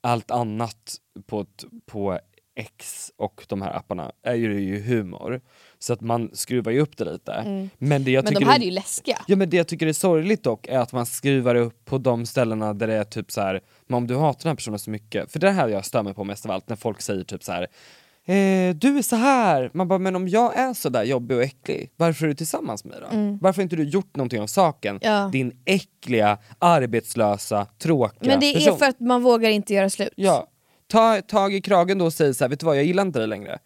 [0.00, 2.18] allt annat på, ett- på
[2.58, 5.40] X och de här apparna är ju humor.
[5.78, 7.68] Så att man skruvar ju upp det lite.
[7.78, 8.34] Men det jag Mm.
[8.34, 9.18] men de här är, är ju läskiga.
[9.26, 12.26] Ja men det jag tycker är sorgligt dock är att man skruvar upp på de
[12.26, 14.90] ställena där det är typ så här, men om du hatar den här personen så
[14.90, 17.52] mycket, för det här jag mig på mest av allt, när folk säger typ så
[17.52, 17.62] här.
[18.28, 19.70] eh, du är så här.
[19.74, 22.84] Man bara, men om jag är så där jobbig och äcklig, varför är du tillsammans
[22.84, 23.38] med mig då?
[23.40, 24.98] Varför har inte du gjort någonting av saken?
[25.02, 25.12] Mm.
[25.14, 25.28] Ja.
[25.32, 28.72] Din äckliga, arbetslösa, tråkiga Men det person.
[28.74, 30.12] är för att man vågar inte göra slut.
[30.16, 30.46] Ja,
[30.86, 33.18] ta tag i kragen då och säg så här, vet du vad jag gillar inte
[33.18, 33.58] dig längre.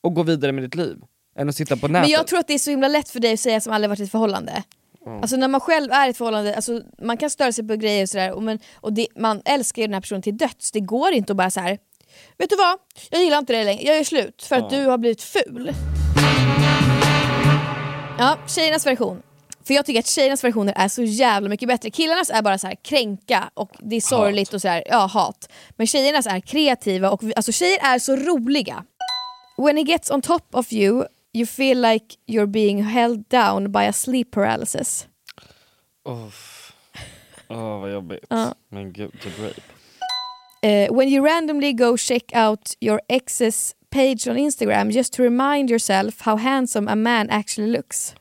[0.00, 0.96] Och gå vidare med ditt liv.
[1.36, 2.02] Än att sitta på nätet.
[2.02, 3.88] Men jag tror att det är så himla lätt för dig att säga som aldrig
[3.88, 4.62] varit i ett förhållande.
[5.22, 8.02] Alltså när man själv är i ett förhållande, alltså, man kan störa sig på grejer
[8.02, 10.72] och sådär, och, men, och det, man älskar ju den här personen till döds.
[10.72, 11.78] Det går inte att bara så här.
[12.38, 12.78] vet du vad?
[13.10, 15.72] Jag gillar inte dig längre, jag gör slut för att du har blivit ful.
[18.18, 19.22] Ja, tjejernas version.
[19.68, 21.90] För jag tycker att tjejernas versioner är så jävla mycket bättre.
[21.90, 25.48] Killarnas är bara så här kränka och det är sorgligt och så här, ja hat.
[25.76, 28.84] Men tjejernas är kreativa och vi- alltså tjejer är så roliga.
[29.58, 33.78] When he gets on top of you, you feel like you're being held down by
[33.78, 35.06] a sleep paralysis.
[36.04, 36.26] Åh,
[37.48, 38.24] Åh, vad jobbigt.
[38.28, 38.54] Ja.
[38.68, 39.60] Men gud, typ rape.
[40.66, 45.70] Uh, when you randomly go check out your ex's page on Instagram just to remind
[45.70, 48.14] yourself how handsome a man actually looks.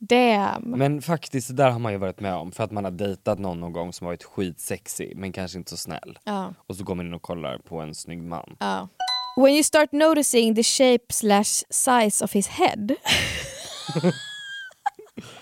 [0.00, 0.70] Damn.
[0.70, 3.38] Men faktiskt, det där har man ju varit med om för att man har dejtat
[3.38, 6.18] någon någon gång som varit skitsexig men kanske inte så snäll.
[6.24, 6.54] Ja.
[6.66, 8.56] Och så går man in och kollar på en snygg man.
[8.60, 8.88] Ja.
[9.36, 12.88] When you start noticing the shape slash size of his head.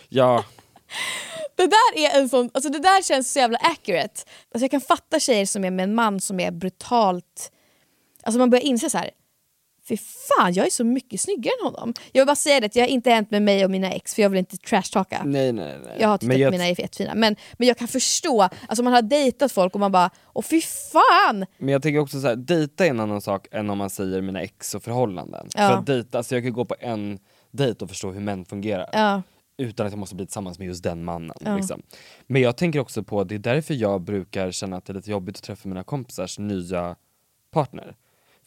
[0.09, 0.45] Ja,
[1.57, 4.23] Det där är en sån, alltså det där känns så jävla accurate.
[4.53, 7.53] Alltså jag kan fatta tjejer som är med en man som är brutalt,
[8.23, 9.11] alltså man börjar inse så här.
[9.89, 11.95] Fy fan jag är så mycket snyggare än honom.
[12.13, 14.15] Jag vill bara säga det, att det har inte hänt med mig och mina ex
[14.15, 15.23] för jag vill inte trashtalka.
[15.25, 15.97] nej nej nej.
[16.01, 17.15] Jag har tyckt men att jag, mina är jättefina.
[17.15, 20.61] Men, men jag kan förstå, alltså man har dejtat folk och man bara åh fy
[20.61, 21.47] fan!
[21.59, 24.21] men jag tänker också så här, dejta är en annan sak än om man säger
[24.21, 25.49] mina ex och förhållanden.
[25.55, 25.69] Ja.
[25.69, 27.19] För att dejta, alltså jag kan gå på en
[27.51, 28.89] dejt och förstå hur män fungerar.
[28.93, 29.23] Ja.
[29.59, 31.37] Utan att jag måste bli tillsammans med just den mannen.
[31.57, 31.83] Liksom.
[32.27, 35.11] Men jag tänker också på, det är därför jag brukar känna att det är lite
[35.11, 36.97] jobbigt att träffa mina kompisars nya
[37.51, 37.95] partner.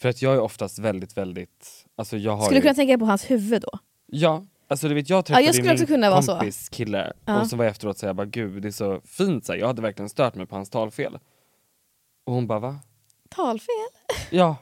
[0.01, 1.85] För att jag är oftast väldigt, väldigt...
[1.95, 3.79] Alltså jag har Skulle du ju, kunna tänka på hans huvud då?
[4.05, 6.31] Ja, alltså du vet jag träffade jag skulle min också kunna vara så.
[6.31, 7.41] kompis kille Ja.
[7.41, 9.59] och så var jag efteråt och jag bara gud det är så fint så här.
[9.59, 11.19] jag hade verkligen stört mig på hans talfel.
[12.23, 12.79] Och hon bara va?
[13.29, 13.67] Talfel?
[14.29, 14.55] Ja.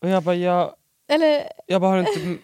[0.00, 0.74] Och jag bara jag,
[1.08, 2.42] Eller jag bara har inte...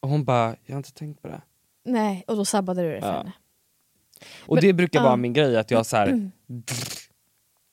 [0.00, 1.42] Och hon bara, jag har inte tänkt på det.
[1.84, 3.16] nej, och då sabbade du det för Ja.
[3.16, 3.32] henne.
[4.46, 5.04] Och Men- det brukar ja.
[5.04, 6.30] vara min grej att jag så här.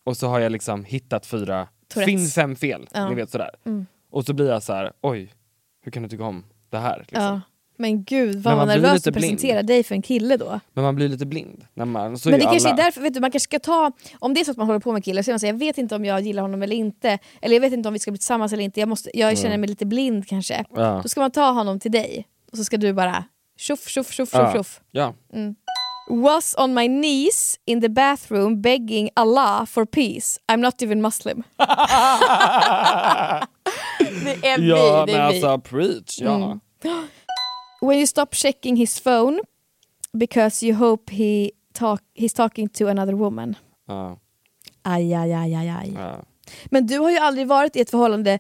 [0.03, 2.05] Och så har jag liksom hittat fyra, Tourettes.
[2.15, 3.09] finn fem fel, Ja.
[3.09, 3.49] ni vet sådär.
[3.65, 3.85] Mm.
[4.11, 5.33] Och så blir jag så här: oj,
[5.83, 6.99] hur kan du tycka om det här?
[6.99, 7.23] Liksom.
[7.23, 7.41] Ja.
[7.79, 10.59] Men gud vad man blir nervös att presentera dig för en kille då.
[10.73, 11.65] Men man blir lite blind.
[11.73, 12.81] När man, så Men det ju kanske alla.
[12.81, 14.79] är därför, vet du, man kanske ska ta, om det är så att man håller
[14.79, 16.63] på med killar så är man så här, jag vet inte om jag gillar honom
[16.63, 19.09] eller inte, eller jag vet inte om vi ska bli tillsammans eller inte, jag, måste,
[19.19, 20.65] jag känner mig lite blind kanske.
[20.75, 20.99] Ja.
[21.03, 23.23] Då ska man ta honom till dig och så ska du bara
[23.57, 24.53] tjoff tjoff tjoff tjoff Ja.
[24.53, 24.81] tjoff.
[24.91, 25.13] Ja.
[26.09, 30.39] Was on my knees in the bathroom begging Allah for peace.
[30.47, 31.43] I'm not even muslim.
[34.23, 35.43] det är ja, vi, det men är vi.
[35.43, 36.35] alltså preach, ja.
[36.35, 36.59] Mm.
[37.81, 39.39] When you stop checking his phone
[40.13, 43.55] because you hope he talk, he's talking to another woman.
[43.87, 44.17] Ja,
[44.83, 45.91] Aj, aj, aj, aj, aj.
[45.95, 46.23] ja.
[46.65, 48.39] Men du har ju aldrig varit i ett förhållande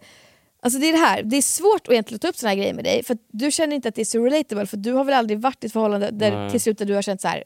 [0.61, 2.73] Alltså det är det här, det är svårt att egentligen ta upp såna här grejer
[2.73, 5.03] med dig för att du känner inte att det är så relatable för du har
[5.03, 6.51] väl aldrig varit i ett förhållande där Nej.
[6.51, 7.43] till slut där du har känt så här.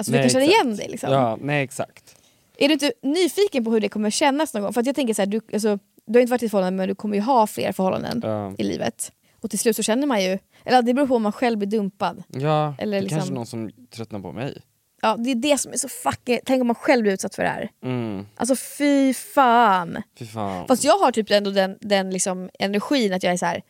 [0.00, 0.64] Alltså Nej, du kan känna exakt.
[0.64, 1.12] igen dig liksom.
[1.12, 2.16] Ja, nej exakt.
[2.56, 4.72] Är du inte nyfiken på hur det kommer kännas någon gång?
[4.72, 6.88] För jag tänker så här, du, alltså, du har inte varit i ett förhållande men
[6.88, 9.12] du kommer ju ha fler förhållanden Ja, i livet.
[9.40, 11.68] Och till slut så känner man ju, eller det beror på om man själv blir
[11.68, 12.22] dumpad.
[12.28, 14.62] ja Eller det liksom- kanske någon som tröttnar på mig.
[15.02, 16.38] Ja, det är det som är så fucking...
[16.44, 17.70] Tänk om man själv blir utsatt för det här.
[17.84, 20.02] Mm, Alltså fy fan.
[20.18, 20.66] fy fan.
[20.68, 23.62] Fast jag har typ ändå den, den liksom energin att jag är så här.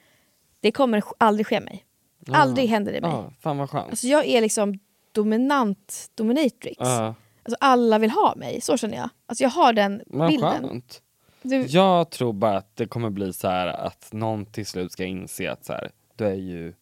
[0.60, 1.84] det kommer aldrig ske mig.
[2.32, 3.10] Aldrig händer det mig.
[3.10, 3.90] Ja, fan vad skönt.
[3.90, 4.78] Alltså jag är liksom
[5.12, 6.76] dominant dominatrix.
[6.78, 9.08] Ja, Alltså alla vill ha mig, så känner jag.
[9.26, 10.68] Alltså jag har den vad bilden.
[10.68, 11.02] skönt.
[11.42, 15.04] Du, Jag tror bara att det kommer bli så här att någon till slut ska
[15.04, 16.74] inse att så här, du är ju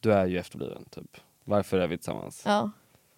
[0.00, 1.16] du är ju efterbliven typ.
[1.44, 2.42] Varför är vi tillsammans?
[2.46, 2.70] ja,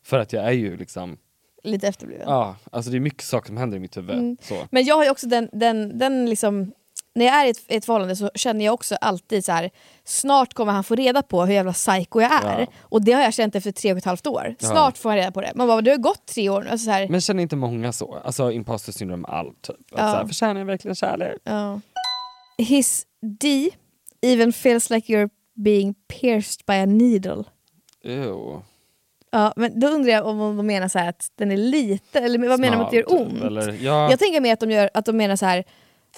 [0.02, 1.18] För att jag är ju liksom,
[1.62, 2.24] lite efterbliven.
[2.28, 4.16] ja, alltså det är mycket saker som händer i mitt huvud.
[4.18, 4.36] Mm.
[4.40, 4.66] Så.
[4.70, 6.72] Men jag har ju också den, den, den liksom,
[7.18, 9.70] när jag är i ett, ett förhållande så känner jag också alltid så här.
[10.04, 12.60] snart kommer han få reda på hur jävla psycho jag är.
[12.60, 12.66] Ja.
[12.80, 14.56] Och det har jag känt efter tre och ett halvt år.
[14.60, 14.68] Ja.
[14.68, 15.52] Snart får han reda på det.
[15.54, 16.68] Man bara, det har gått tre år nu.
[16.70, 18.18] Alltså så här, Men känner inte många så?
[18.24, 19.76] Alltså imposter syndrom allt typ.
[19.76, 20.10] Att Ja.
[20.10, 21.36] så här, förtjänar jag verkligen kärlek?
[21.44, 21.80] ja.
[22.58, 23.06] His
[23.40, 23.70] D
[24.22, 27.44] even feels like you're being pierced by a needle.
[28.04, 28.62] Ew.
[29.30, 32.48] Ja, men då undrar jag om de menar så här att den är lite, eller
[32.48, 33.42] vad menar de att det gör ont?
[33.42, 35.64] Eller, ja, Jag tänker mer att de, gör, att de menar så här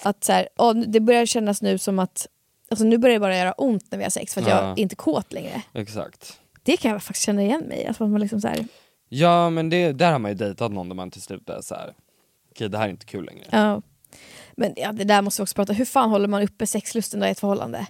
[0.05, 2.27] att så här, åh, det börjar kännas nu som att
[2.69, 4.71] Alltså nu börjar det bara göra ont när vi har sex för att jag Ja.
[4.71, 5.61] är inte kåt längre.
[5.73, 6.39] exakt.
[6.63, 7.87] Det kan jag faktiskt känna igen mig i.
[7.87, 8.65] Alltså man liksom så här,
[9.09, 11.75] Ja men det, där har man ju dejtat någon där man till slut är så
[11.75, 11.93] här.
[12.51, 13.45] okej det här är inte kul längre.
[13.51, 13.81] ja.
[14.57, 17.29] Men ja, det där måste vi också prata Hur fan håller man uppe sexlusten i
[17.29, 17.87] ett förhållande?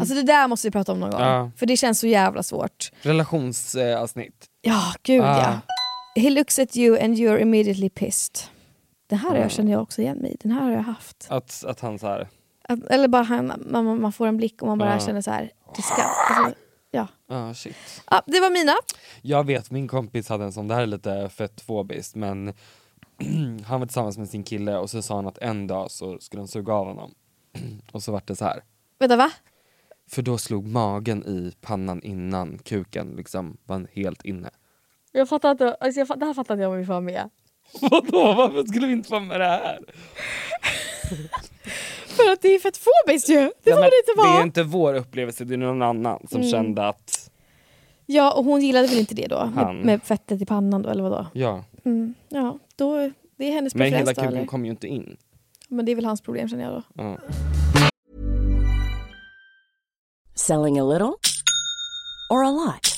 [0.00, 1.20] Alltså det där måste vi prata om någon gång.
[1.20, 1.50] Ja.
[1.56, 2.90] För det känns så jävla svårt.
[3.02, 4.46] Relationsavsnitt.
[4.62, 5.60] Ja, gud Ah.
[6.16, 6.22] ja.
[6.22, 8.38] He looks at you and you're immediately pissed.
[9.08, 10.36] Den här jag känner jag också igen mig i.
[10.40, 11.26] Den här har jag haft.
[11.30, 12.28] Att, att han så här.
[12.68, 15.00] Att, eller bara han, man, man får en blick och man bara Ja.
[15.00, 15.50] känner så här.
[15.66, 15.94] Alltså,
[16.90, 17.08] ja.
[17.28, 17.76] ah shit.
[18.10, 18.72] ja, det var mina.
[19.22, 22.54] Jag vet, min kompis hade en sån, det här är lite fettfobiskt men
[23.66, 26.40] han var tillsammans med sin kille och så sa han att en dag så skulle
[26.40, 27.14] han suga av honom.
[27.92, 28.62] och så vart det så här.
[28.98, 29.30] Vänta va?
[30.10, 34.50] För då slog magen i pannan innan kuken liksom var helt inne.
[35.12, 37.30] Jag fattar inte, alltså jag, det här fattar inte jag om vi får vara med.
[37.80, 39.78] Vadå, varför skulle vi inte vara med det här?
[42.06, 43.34] För att det är fett fobiskt ju.
[43.34, 44.42] Det Ja, får det inte det är vara.
[44.42, 46.50] inte vår upplevelse, det är någon annan som Mm.
[46.50, 47.30] kände att,
[48.06, 49.44] Ja och hon gillade väl inte det då?
[49.54, 49.76] Med, Han.
[49.76, 51.26] med fettet i pannan då eller vadå?
[51.32, 51.64] ja.
[51.84, 54.46] Mm, ja, då, det är hennes Men hela då kuken eller?
[54.46, 55.16] kom ju inte in.
[55.68, 56.82] Men det är väl hans problem känner jag då.
[56.94, 57.16] Ja.
[60.34, 61.12] Selling a little
[62.30, 62.97] or a lot?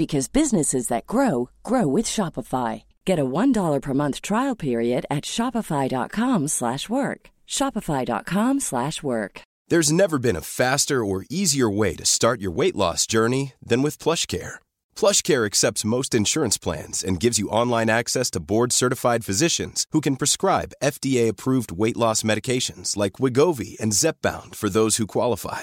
[0.00, 2.84] because businesses that grow grow with Shopify.
[3.04, 7.20] Get a $1 per month trial period at shopify.com/work.
[7.58, 9.34] shopify.com/work.
[9.70, 13.82] There's never been a faster or easier way to start your weight loss journey than
[13.82, 14.54] with PlushCare.
[15.00, 20.16] PlushCare accepts most insurance plans and gives you online access to board-certified physicians who can
[20.16, 25.62] prescribe FDA-approved weight loss medications like Wigovi and Zepbound for those who qualify.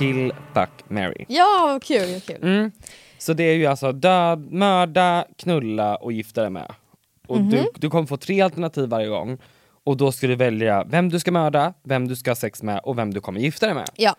[0.00, 1.24] Kill, fuck, marry.
[1.28, 2.12] Ja, vad kul.
[2.12, 2.42] Vad kul.
[2.42, 2.70] Mm.
[3.18, 6.72] Så det är ju alltså död, mörda, knulla och gifta dig med.
[7.28, 7.50] Och Mhm.
[7.50, 9.38] du, du kommer få tre alternativ varje gång.
[9.84, 12.78] Och då ska du välja vem du ska mörda, vem du ska ha sex med
[12.84, 13.88] och vem du kommer gifta dig med.
[13.96, 14.14] Ja.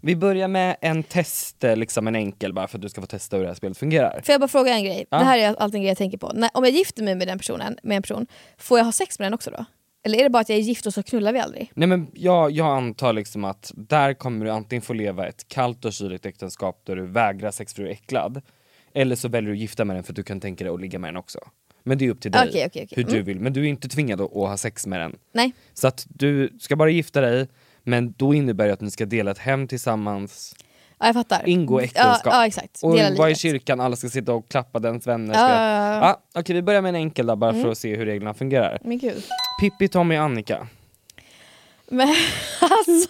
[0.00, 3.06] Vi börjar med en test, eh, liksom en enkel bara för att du ska få
[3.06, 4.20] testa hur det här spelet fungerar.
[4.24, 5.04] Får jag bara fråga en grej?
[5.10, 5.18] Ja.
[5.18, 6.32] Det här är alltid en grej jag tänker på.
[6.34, 8.26] När, om jag gifter mig med den personen, med en person,
[8.58, 9.64] får jag ha sex med den också då?
[10.06, 11.70] Eller är det bara att jag är gift och så knullar vi aldrig?
[11.74, 15.84] Nej men jag, jag antar liksom att där kommer du antingen få leva ett kallt
[15.84, 18.42] och kyligt äktenskap där du vägrar sex för du är äcklad.
[18.94, 20.80] Eller så väljer du att gifta med den för att du kan tänka dig att
[20.80, 21.38] ligga med den också.
[21.82, 22.96] Men det är upp till dig Okej, okej, okej.
[22.96, 23.24] hur du Mm.
[23.24, 23.40] vill.
[23.40, 25.16] Men du är inte tvingad att, att ha sex med den.
[25.32, 25.52] Nej.
[25.74, 27.48] Så att du ska bara gifta dig,
[27.82, 30.56] men då innebär det att ni ska dela ett hem tillsammans,
[30.98, 31.48] Ja, jag fattar.
[31.48, 32.20] ingå äktenskap.
[32.24, 32.80] Ja, ja exakt.
[32.82, 35.34] Och Dela vara i kyrkan, alla ska sitta och klappa dens vänner.
[35.34, 35.48] Ja, Ska...
[35.48, 36.20] ja, ja, ja.
[36.32, 37.62] Ja, Okej vi börjar med en enkel då, bara Mm.
[37.62, 38.78] för att se hur reglerna fungerar.
[38.84, 39.22] Men gud.
[39.60, 40.68] Pippi, Tommy, Annika.
[41.88, 42.08] Men
[42.60, 43.08] alltså,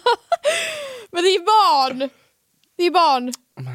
[1.11, 2.09] men det är barn!
[2.75, 3.33] Det är barn.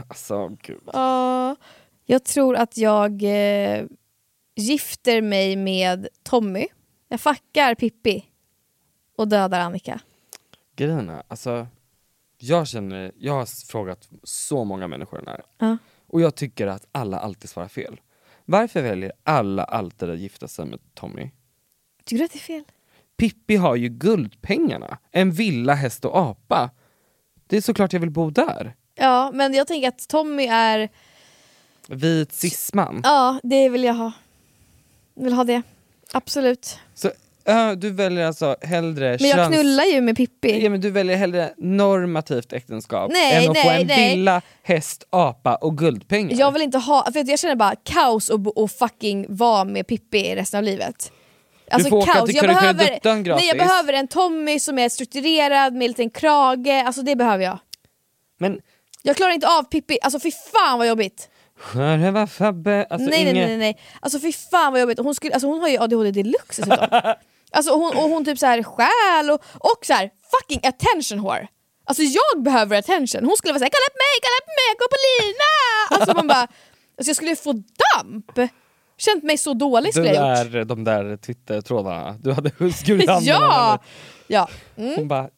[0.09, 0.81] Alltså gud.
[0.93, 1.57] Ja,
[2.05, 3.85] jag tror att jag eh,
[4.57, 6.67] gifter mig med Tommy.
[7.09, 8.25] Jag fuckar Pippi.
[9.17, 10.01] Och dödar Annika.
[10.77, 11.67] Grejen är, alltså,
[12.39, 15.43] jag känner, jag har frågat så många människor den här.
[15.59, 15.77] Ja.
[16.07, 18.01] Och jag tycker att alla alltid svarar fel.
[18.45, 21.31] Varför väljer alla alltid att gifta sig med Tommy?
[22.05, 22.65] Tycker du att det är fel?
[23.17, 26.71] Pippi har ju guldpengarna, en villa, häst och apa.
[27.47, 28.75] Det är såklart jag vill bo där.
[28.95, 30.89] Ja, men jag tänker att Tommy är...
[31.89, 33.01] Vit cisman.
[33.05, 34.13] Ja, det vill jag ha.
[35.15, 35.63] Vill ha det.
[36.13, 36.79] Absolut.
[36.95, 37.11] Så
[37.45, 40.65] äh, du väljer alltså hellre Men jag köns- knullar ju med Pippi.
[40.65, 44.17] Ja, men du väljer hellre normativt äktenskap Nej, än att få nej, en nej.
[44.17, 46.39] villa, häst, apa och guldpengar.
[46.39, 50.35] Jag vill inte ha, för jag känner bara kaos och, och fucking vara med Pippi
[50.37, 51.13] resten av livet.
[51.71, 52.27] Alltså får åka kaos.
[52.27, 53.43] till Jag behöver, gratis.
[53.43, 57.45] nej, jag behöver en Tommy som är strukturerad med en liten krage, alltså det behöver
[57.45, 57.59] jag.
[58.39, 58.61] Men
[59.03, 61.29] Jag klarar inte av Pippi, alltså fy fan vad jobbigt.
[61.57, 63.35] Själva Fabbe, alltså nej, nej inget...
[63.35, 63.79] nej nej nej.
[64.01, 64.99] Alltså fy fan vad jobbigt.
[64.99, 67.15] Hon, skulle, alltså, hon har ju ADHD deluxe dessutom.
[67.53, 71.49] Alltså hon, och hon typ så här stjäl och, och så här fucking attention whore.
[71.85, 73.25] Alltså jag behöver attention.
[73.25, 75.53] Hon skulle vara såhär kolla på mig, kolla på mig, gå på Lina!
[76.01, 76.41] Alltså man bara,
[76.99, 78.51] alltså jag skulle få damp.
[79.01, 80.53] Känt mig så dålig skulle jag gjort.
[80.53, 83.79] där, de där Twitter-trådarna, du hade skurit Ja!
[84.27, 84.49] ja.
[84.77, 84.95] Mm.
[84.97, 85.31] Hon bara,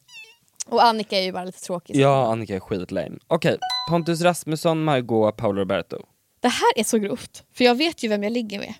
[0.67, 1.95] Och Annika är ju bara lite tråkig.
[1.95, 3.17] ja Annika är skitlame.
[3.27, 3.57] Okej,
[3.89, 5.97] Pontus Rasmusson, Margot, Paolo Roberto.
[6.39, 8.73] Det här är så grovt, för jag vet ju vem jag ligger med.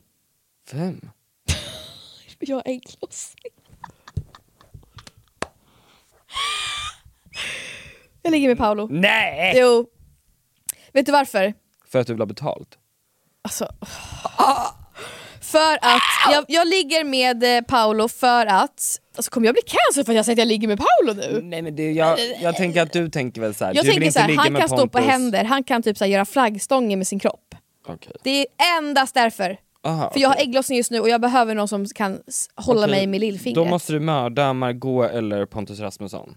[0.72, 1.02] Vem?
[2.40, 3.52] Jag är ägglossning.
[8.22, 8.88] Jag ligger med Paolo.
[8.92, 9.54] Nej!
[9.58, 9.86] Jo.
[10.94, 11.54] Vet du varför?
[11.88, 12.78] För att du vill ha betalt?
[13.46, 13.68] Alltså,
[15.42, 16.02] för att
[16.32, 20.16] jag, jag ligger med eh, Paolo för att, alltså kommer jag bli cancelled för att
[20.16, 21.42] jag säger att jag ligger med Paolo nu?
[21.44, 24.36] Nej men det, jag, jag tänker att du tänker väl såhär, Jag du tänker såhär,
[24.38, 27.56] han kan stå på händer, han kan typ såhär, göra flaggstånger med sin kropp.
[27.88, 28.14] Okej.
[28.24, 29.58] Det är endast därför.
[29.86, 32.20] Aha, För jag har ägglossning just nu och jag behöver någon som kan
[32.56, 33.56] hålla Okej, mig med lillfingret.
[33.56, 36.36] Då måste du mörda Margot eller Pontus Rasmusson.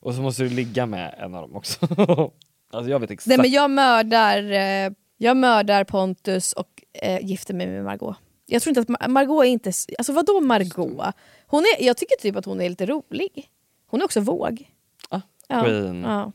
[0.00, 1.86] Och så måste du ligga med en av dem också.
[2.72, 3.26] alltså jag vet exakt.
[3.26, 8.16] Nej men jag mördar, eh, jag mördar Pontus och eh, gifter mig med Margot.
[8.46, 11.14] Jag tror inte att Mar- Margot är inte, alltså vadå Margot?
[11.46, 13.48] Hon är, jag tycker typ att hon är lite rolig.
[13.86, 14.70] Hon är också våg.
[15.08, 15.62] Ah, Ja.
[15.64, 16.02] Queen.
[16.02, 16.32] Ja.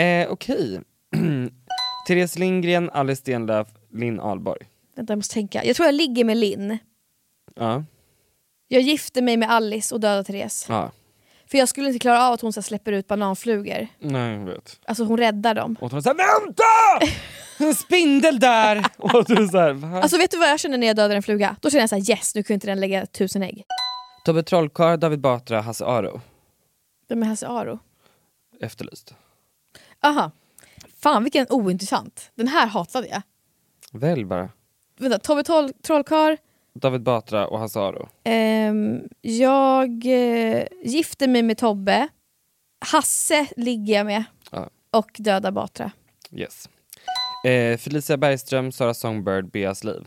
[0.00, 0.80] Eh, Okej.
[2.08, 4.66] Therese Lindgren, Alice Stenlöf, Linn Ahlborg.
[4.96, 5.64] Vänta jag måste tänka.
[5.64, 6.78] Jag tror jag ligger med Linn.
[7.54, 7.84] Ja.
[8.68, 10.66] Jag gifter mig med Alice och dödar Therese.
[10.68, 10.90] ja.
[11.50, 13.88] För jag skulle inte klara av att hon så här släpper ut bananflugor.
[13.98, 14.80] Nej jag vet.
[14.86, 15.76] Alltså hon räddar dem.
[15.80, 17.16] Och hon säger VÄNTA!
[17.58, 18.84] En spindel där!
[18.98, 20.00] Och du är såhär, va?
[20.02, 21.56] Alltså vet du vad jag känner när jag dödar en fluga?
[21.60, 23.64] Då känner jag så här: yes nu kunde inte den lägga tusen ägg.
[24.24, 26.20] Tobbe Trollkarl, David Batra, Hasse Aro.
[27.08, 27.78] Vem är Hasse Aro?
[28.60, 29.14] Efterlyst.
[30.02, 30.30] Aha.
[31.02, 32.30] Fan vilken ointressant.
[32.34, 33.22] Den här hatade jag.
[33.92, 34.48] Välj bara.
[34.98, 36.36] Vänta, Tobbe Troll- Trollkarl.
[36.80, 38.08] David Batra och Hasse Aro.
[38.24, 42.08] Ehm, jag eh, gifter mig med Tobbe.
[42.80, 44.24] Hasse ligger jag med.
[44.50, 44.70] Ja.
[44.90, 45.90] Och dödar Batra.
[46.32, 46.68] Yes.
[47.44, 50.06] Eh, Felicia Bergström, Sara Songbird, Beas liv.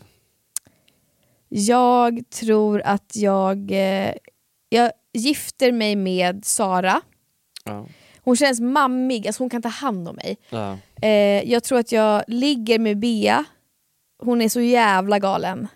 [1.48, 4.14] Jag tror att jag, eh,
[4.68, 7.00] jag gifter mig med Sara.
[7.64, 7.86] Ja.
[8.22, 10.36] Hon känns mammig, alltså hon kan ta hand om mig.
[10.50, 10.78] Ja.
[11.02, 13.44] Eh, jag tror att jag ligger med Bea.
[14.22, 15.68] Hon är så jävla galen.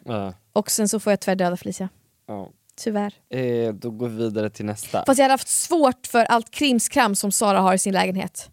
[0.54, 1.88] Och sen så får jag tyvärr döda Felicia.
[2.26, 2.48] Ja.
[2.76, 3.14] Tyvärr.
[3.30, 5.04] Eh, då går vi vidare till nästa.
[5.06, 8.50] Fast jag hade haft svårt för allt krimskram som Sara har i sin lägenhet.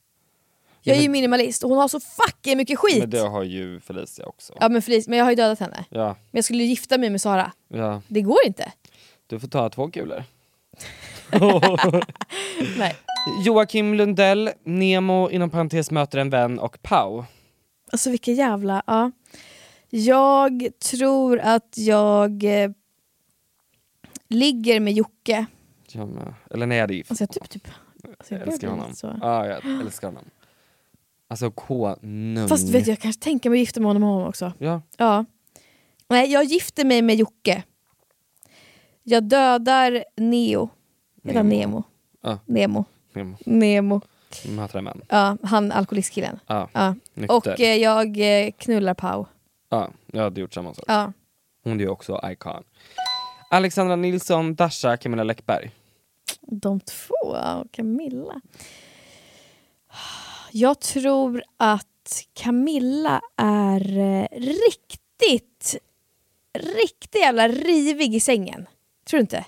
[0.84, 3.00] Jag är ju minimalist och hon har så fucking mycket skit.
[3.00, 4.54] Men det har ju Felicia också.
[4.60, 5.86] Ja men Felicia, men jag har ju dödat henne.
[5.90, 7.52] Ja, Men jag skulle ju gifta mig med Sara.
[7.68, 8.02] ja.
[8.08, 8.72] Det går inte.
[9.28, 10.24] Du får ta två kulor.
[12.78, 12.96] Nej.
[13.46, 17.24] Joakim Lundell, Nemo, inom parentes möter en vän och Pau.
[17.92, 18.84] Alltså vilka jävla...
[18.88, 19.12] Ja.
[19.93, 22.71] Jag tror att jag eh,
[24.27, 25.45] ligger med Jocke.
[25.91, 26.34] Jag med.
[26.49, 27.49] Eller nej, det är Alltså jag typ...
[27.49, 27.67] typ
[28.19, 28.93] alltså Jag jag älskar honom.
[28.95, 29.15] så.
[29.21, 30.23] Ja, jag älskar honom.
[31.27, 32.47] Alltså K-nung.
[32.47, 34.54] Fast vet du, jag kanske tänker mig att gifta mig med honom också.
[34.58, 34.82] Ja.
[34.97, 35.25] Ja.
[36.08, 37.63] Nej, jag gifter mig med Jocke.
[39.04, 40.69] Jag dödar Neo.
[41.23, 41.49] Eller Nemo.
[41.65, 41.84] Nemo.
[42.21, 42.39] Ja.
[42.45, 42.86] Nemo.
[43.13, 43.38] Nemo.
[43.45, 44.01] Nemo.
[45.08, 46.39] Ja, han alkoholistkillen.
[46.47, 46.69] Ja.
[46.73, 46.95] Ja.
[47.30, 49.25] Och eh, jag eh, knullar Pau.
[49.71, 50.86] Ja, jag hade gjort samma sak.
[50.88, 51.13] Ja.
[51.63, 52.63] Hon är ju också icon.
[53.49, 55.71] Alexandra Nilsson, Dasha, Camilla Läckberg.
[56.41, 58.41] De två, och Camilla.
[60.51, 65.77] Jag tror att Camilla är eh, riktigt,
[66.53, 68.67] riktigt jävla rivig i sängen.
[69.10, 69.45] Tror du inte?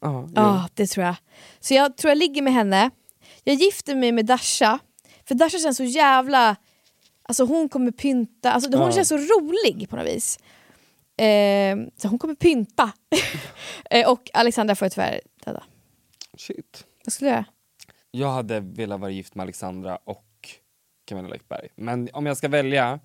[0.00, 0.68] Ja, jo.
[0.74, 1.16] det tror jag.
[1.60, 2.90] Så jag tror jag ligger med henne.
[3.44, 4.78] Jag gifter mig med Dasha.
[5.24, 6.56] För Dasha känns så jävla...
[7.28, 8.52] Alltså hon kommer pynta.
[8.52, 8.92] Alltså hon Ja.
[8.92, 10.38] känns så rolig på något vis.
[11.16, 12.92] Eh, så hon kommer pynta.
[13.90, 15.62] eh, och Alexandra får jag tyvärr döda.
[16.36, 16.84] Shit.
[17.04, 17.44] Vad skulle jag göra?
[18.10, 20.24] Jag hade velat vara gift med Alexandra och
[21.04, 21.68] Camilla Läckberg.
[21.76, 23.00] Men om jag ska välja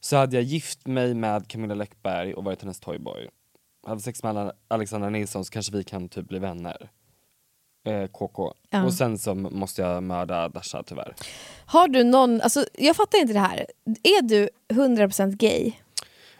[0.00, 3.28] så hade jag gift mig med Camilla Läckberg och varit hennes toyboy.
[3.86, 6.90] Hade sex med Ale- Alexandra Nilsson så kanske vi kan typ bli vänner.
[7.84, 8.54] Eh, KK.
[8.70, 8.84] Ja.
[8.84, 11.14] Och sen så måste jag mörda Dasha tyvärr.
[11.66, 12.40] Har du någon...
[12.40, 13.66] Alltså, jag fattar inte det här.
[14.02, 15.72] Är du 100% gay?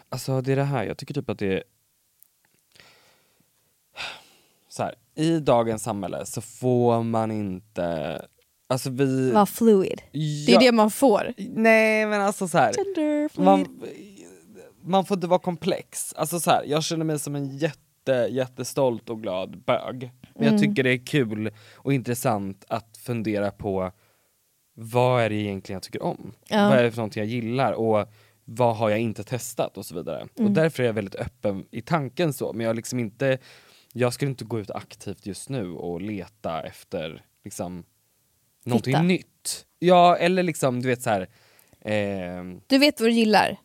[0.09, 1.63] Alltså det är det här, jag tycker typ att det är...
[4.69, 8.21] Så här, i dagens samhälle så får man inte...
[8.69, 9.31] Alltså vi...
[9.31, 10.01] Var fluid.
[10.11, 10.59] Det är Ja.
[10.59, 11.33] det man får.
[11.37, 12.73] Nej men alltså så här.
[12.73, 13.45] Gender fluid.
[13.45, 13.81] man,
[14.81, 16.13] man får inte vara komplex.
[16.13, 20.11] Alltså så här, jag känner mig som en jätte, jättestolt och glad bög.
[20.35, 20.53] Men Mm.
[20.53, 23.91] jag tycker det är kul och intressant att fundera på
[24.73, 26.33] vad är det egentligen jag tycker om?
[26.47, 26.69] Ja.
[26.69, 27.73] Vad är det för någonting jag gillar?
[27.73, 28.07] Och
[28.45, 30.27] vad har jag inte testat och så vidare.
[30.35, 30.45] Mm.
[30.45, 33.37] Och därför är jag väldigt öppen i tanken så, men jag liksom inte
[33.93, 37.83] jag skulle inte gå ut aktivt just nu och leta efter liksom
[38.65, 39.03] någonting Hitta.
[39.03, 39.65] nytt.
[39.79, 41.27] Ja eller liksom du vet så här.
[41.81, 43.57] ehm, Du vet vad du gillar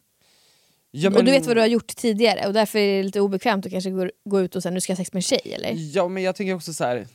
[0.97, 3.21] ja, och men- du vet vad du har gjort tidigare och därför är det lite
[3.21, 5.23] obekvämt att kanske gå, gå ut och säga nu ska jag ha sex med en
[5.23, 5.73] tjej eller?
[5.97, 7.07] Ja men jag tänker också så här.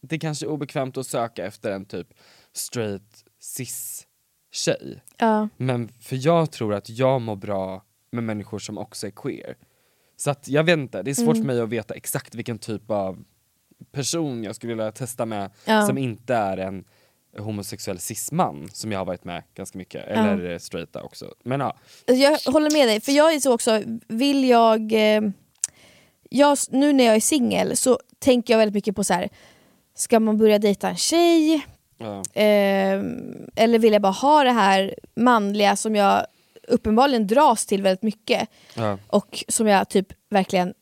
[0.00, 2.08] det kanske är obekvämt att söka efter en typ
[2.52, 4.06] straight cis
[4.52, 5.02] tjej.
[5.18, 5.48] Ja.
[5.56, 9.56] Men för jag tror att jag mår bra med människor som också är queer.
[10.16, 11.36] Så att jag vet inte, det är svårt Mm.
[11.42, 13.24] för mig att veta exakt vilken typ av
[13.92, 15.86] person jag skulle vilja testa med Ja.
[15.86, 16.84] som inte är en
[17.38, 21.34] homosexuell cis-man som jag har varit med ganska mycket, eller eh, straighta också.
[21.44, 21.76] Men ja,
[22.06, 24.92] Jag håller med dig, för jag är så också, vill jag...
[24.92, 25.22] Eh,
[26.30, 29.28] jag nu när jag är singel så tänker jag väldigt mycket på så här.
[29.94, 31.66] ska man börja dejta en tjej?
[31.98, 33.02] ja, Eh,
[33.56, 36.26] eller vill jag bara ha det här manliga som jag
[36.68, 40.74] uppenbarligen dras till väldigt mycket ja, och som jag typ verkligen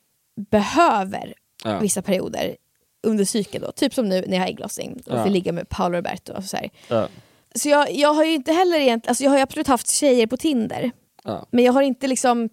[0.50, 1.34] behöver
[1.64, 1.78] ja.
[1.78, 2.56] vissa perioder
[3.02, 3.72] under cykeln då.
[3.72, 5.22] Typ som nu när jag har ägglossning och Ja.
[5.24, 6.32] får ligga med Paolo Roberto.
[6.32, 6.70] Och så här.
[6.88, 7.08] ja,
[7.54, 10.36] Så jag, jag har ju inte heller egentligen, alltså jag har absolut haft tjejer på
[10.36, 10.90] Tinder
[11.24, 11.46] ja.
[11.50, 12.48] men jag har inte liksom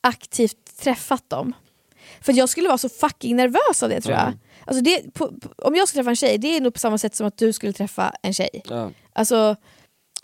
[0.00, 1.52] aktivt träffat dem.
[2.20, 4.26] För jag skulle vara så fucking nervös av det tror jag.
[4.26, 4.38] Mm.
[4.64, 6.98] Alltså det, på, på, om jag skulle träffa en tjej, det är nog på samma
[6.98, 8.62] sätt som att du skulle träffa en tjej.
[8.68, 8.90] ja.
[9.12, 9.56] Alltså,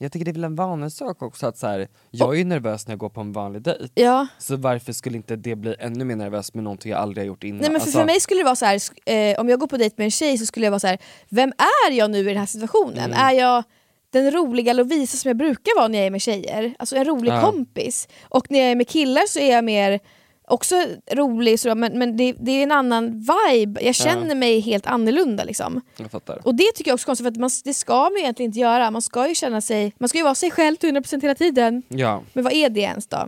[0.01, 2.45] Jag tycker det är väl en vanlig sak också att så här, jag är ju
[2.45, 3.89] nervös när jag går på en vanlig dejt.
[3.95, 4.27] ja.
[4.39, 7.45] Så varför skulle inte det bli ännu mer nervös med någonting jag aldrig har gjort
[7.45, 7.61] innan?
[7.61, 9.67] Nej, men för, Alltså, för mig skulle det vara så här, eh, om jag går
[9.67, 11.53] på dejt med en tjej så skulle jag vara så här: vem
[11.89, 12.99] är jag nu i den här situationen?
[12.99, 13.19] Mm.
[13.19, 13.65] Är jag
[14.11, 16.75] den roliga Lovisa som jag brukar vara när jag är med tjejer?
[16.79, 17.41] Alltså en rolig Ja.
[17.41, 18.09] kompis.
[18.23, 20.01] Och när jag är med killar så är jag mer
[20.49, 20.75] också
[21.13, 23.81] rolig, så, men, men det, det är en annan vibe.
[23.85, 25.81] Jag känner mig helt annorlunda liksom.
[25.97, 26.41] Jag fattar.
[26.47, 28.49] Och det tycker jag också är konstigt för att man, det ska man ju egentligen
[28.49, 28.91] inte göra.
[28.91, 31.83] Man ska ju känna sig, man ska ju vara sig själv till 100% hela tiden.
[31.89, 32.23] Ja.
[32.33, 33.27] Men vad är det ens då?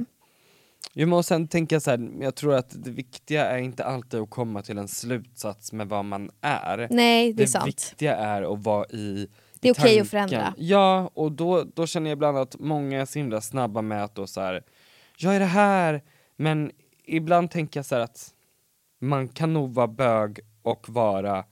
[0.93, 3.85] Jo, men och sen tänker jag så här, jag tror att det viktiga är inte
[3.85, 6.89] alltid att komma till en slutsats med vad man är.
[6.91, 7.67] Nej, det är det sant.
[7.67, 9.29] viktiga är att vara i
[9.61, 10.07] Det är okej att tanken.
[10.07, 10.55] förändra.
[10.57, 14.15] Ja, och då, då känner jag ibland att många är så himla snabba med att
[14.15, 14.63] då så här,
[15.17, 16.03] jag är det här,
[16.37, 16.71] men
[17.05, 18.35] ibland tänker jag så här att
[19.01, 21.45] man kan nog vara bög och vara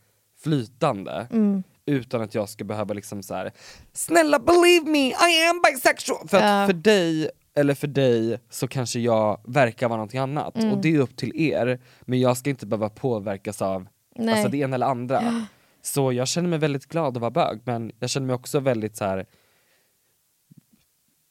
[0.42, 1.62] flytande Mm.
[1.86, 3.52] utan att jag ska behöva liksom så här.
[3.92, 6.28] snälla believe me, I am bisexual!
[6.28, 6.66] För att Ja.
[6.66, 10.72] för dig, eller för dig, så kanske jag verkar vara någonting annat Mm.
[10.72, 13.86] och det är upp till er, men jag ska inte behöva påverkas av
[14.16, 14.34] Nej.
[14.34, 15.46] alltså, det ena eller andra.
[15.82, 18.96] Så jag känner mig väldigt glad att vara bög, men jag känner mig också väldigt
[18.96, 19.26] så här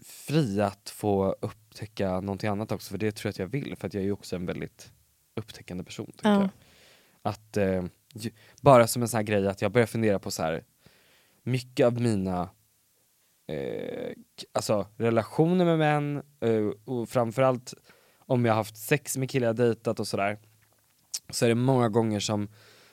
[0.04, 1.36] fri att få
[1.78, 4.12] upptäcka någonting annat också, för det tror jag att jag vill, för att jag är
[4.12, 4.92] också en väldigt
[5.36, 6.12] upptäckande person.
[6.24, 6.50] Ja.
[7.22, 10.44] Att, eh, ju- bara som en sån här grej att jag börjar fundera på så
[10.44, 10.64] här
[11.44, 12.50] mycket av mina
[13.48, 14.12] eh,
[14.52, 17.74] alltså, relationer med män, eh, och framförallt
[18.20, 20.38] om jag har haft sex med killar jag dejtat och sådär,
[21.30, 22.48] så är det många gånger som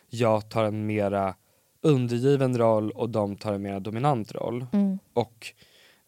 [0.09, 1.35] jag tar en mera
[1.82, 4.66] undergiven roll och de tar en mera dominant roll.
[4.72, 4.99] Mm.
[5.12, 5.47] Och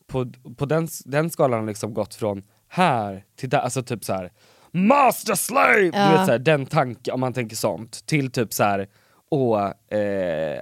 [0.07, 2.43] på, på den, den skalan har liksom gått från
[2.77, 4.33] här till där, alltså typ så här
[4.73, 5.81] master slave!
[5.81, 6.11] Du Ja.
[6.11, 8.89] vet så här, den tanken, om man tänker sånt, till typ så här
[9.31, 9.67] åh,
[9.99, 10.61] eh,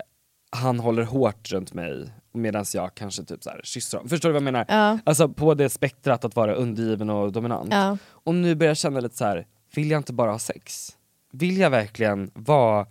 [0.50, 4.08] han håller hårt runt mig medan jag kanske typ så här kysser honom.
[4.08, 4.64] Förstår du vad jag menar?
[4.68, 4.98] Ja.
[5.04, 7.68] Alltså på det spektrat att vara undergiven och dominant.
[7.72, 7.98] Ja.
[8.10, 9.46] Och nu börjar jag känna lite så här.
[9.74, 10.88] vill jag inte bara ha sex?
[11.32, 12.86] Vill jag verkligen vara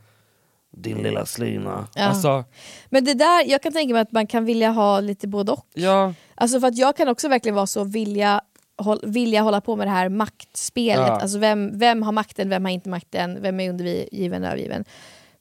[0.77, 1.87] din lilla slyna?
[1.95, 2.03] Ja.
[2.03, 2.43] Alltså,
[2.89, 5.65] Men det där, jag kan tänka mig att man kan vilja ha lite både och.
[5.73, 8.41] ja, Alltså för att jag kan också verkligen vara så vilja,
[8.83, 11.07] håll, vilja hålla på med det här maktspelet.
[11.07, 11.19] Ja.
[11.21, 14.85] Alltså vem, vem har makten, vem har inte makten, vem är undergiven, övergiven.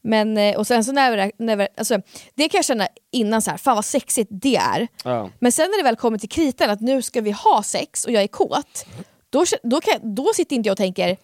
[0.05, 2.01] Men, eh, och sen så när, när, alltså,
[2.35, 4.89] det kan jag känna innan så här, fan vad sexigt det är.
[5.05, 5.31] ja.
[5.39, 8.13] Men sen när det väl kommer till kritan att nu ska vi ha sex och
[8.13, 8.87] jag är kåt,
[9.31, 11.17] då, då, kan, då sitter inte jag och tänker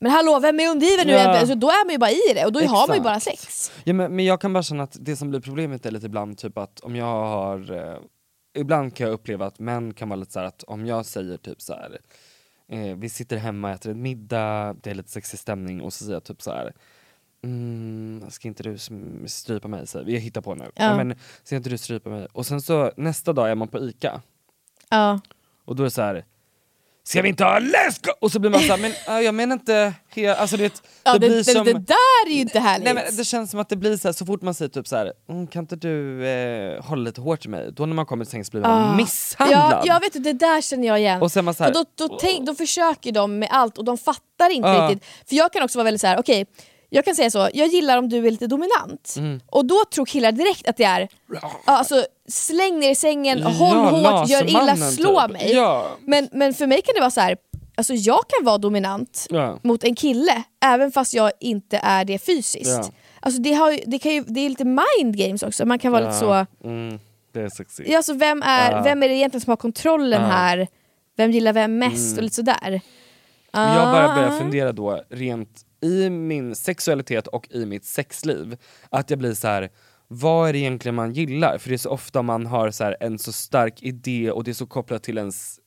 [0.00, 1.38] men hallå, vem är undergiven nu Ja.
[1.38, 3.02] Alltså, då är man ju bara i det och då har man ju Exakt.
[3.02, 3.72] bara sex.
[3.84, 6.38] Ja, men, men jag kan bara känna att det som blir problemet är lite ibland
[6.38, 7.98] typ att om jag har eh,
[8.54, 11.36] Ibland kan jag uppleva att män kan vara lite så här att om jag säger
[11.36, 11.98] typ så här
[12.68, 16.04] eh, Vi sitter hemma och äter en middag, det är lite sexig stämning och så
[16.04, 16.72] säger jag typ så här
[17.42, 18.78] Mm, ska inte du
[19.28, 19.84] strypa mig?
[20.04, 20.14] Vi.
[20.14, 20.64] Jag hittar på nu.
[20.64, 20.84] Ja.
[20.84, 20.96] Ja.
[20.96, 22.26] men, ska inte du strypa mig?
[22.32, 24.22] Och sen så nästa dag är man på ICA
[24.90, 25.20] Ja.
[25.64, 26.24] och då är det så här.
[27.10, 28.10] Ska vi inte ha go?
[28.20, 31.18] Och så blir man såhär, men äh, jag menar inte he- alltså det, Ja, det
[31.18, 32.84] det, blir det, som det där är ju inte härligt.
[32.84, 34.88] Nej men det känns som att det blir så här, så fort man säger typ
[34.88, 37.72] så här, mm, kan inte du eh, hålla lite hårt till mig?
[37.72, 38.96] Då när man kommer till sängs blir man Ah.
[38.96, 39.72] misshandlad.
[39.72, 41.22] Ja, jag vet det där känner jag igen.
[41.22, 43.98] Och sen man så här, då, då, tänk, då försöker de med allt och de
[43.98, 44.88] fattar inte Ja.
[44.90, 45.08] riktigt.
[45.28, 46.46] För jag kan också vara väldigt så här: okej,
[46.90, 49.14] jag kan säga så, jag gillar om du är lite dominant.
[49.18, 49.40] Mm.
[49.46, 51.08] Och då tror killar direkt att det är,
[51.64, 55.30] alltså släng ner i sängen, Ja, håll hårt, gör illa, slå typ.
[55.32, 55.52] mig.
[55.52, 55.86] Ja.
[56.04, 57.36] Men, men för mig kan det vara så här.
[57.74, 59.58] alltså jag kan vara dominant Ja.
[59.62, 62.90] mot en kille även fast jag inte är det fysiskt.
[63.20, 66.00] Alltså det, har, det, kan ju, det är lite mind games också, man kan vara
[66.06, 66.46] lite så...
[66.64, 66.98] Mm,
[67.32, 67.94] det är sexigt.
[67.96, 70.68] Alltså vem, är, vem är det egentligen som har kontrollen här?
[71.16, 72.16] Vem gillar vem mest Mm.
[72.18, 72.80] och lite sådär.
[73.52, 74.14] Jag bara Ah.
[74.14, 78.56] börjar fundera då, rent i min sexualitet och i mitt sexliv,
[78.90, 79.70] att jag blir så här.
[80.08, 81.58] vad är det egentligen man gillar?
[81.58, 84.50] För det är så ofta man har så här en så stark idé och det
[84.50, 85.60] är så kopplat till ens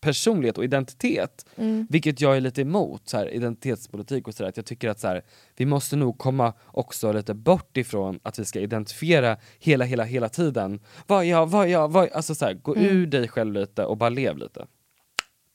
[0.00, 1.46] personlighet och identitet.
[1.56, 1.86] Mm.
[1.90, 4.52] Vilket jag är lite emot, så här, identitetspolitik och sådär.
[4.56, 5.22] Jag tycker att så här,
[5.56, 10.28] vi måste nog komma också lite bort ifrån att vi ska identifiera hela, hela, hela
[10.28, 10.80] tiden.
[11.06, 12.86] Vad är jag, vad är jag, vad är, Alltså så här, gå Mm.
[12.86, 14.66] ur dig själv lite och bara lev lite.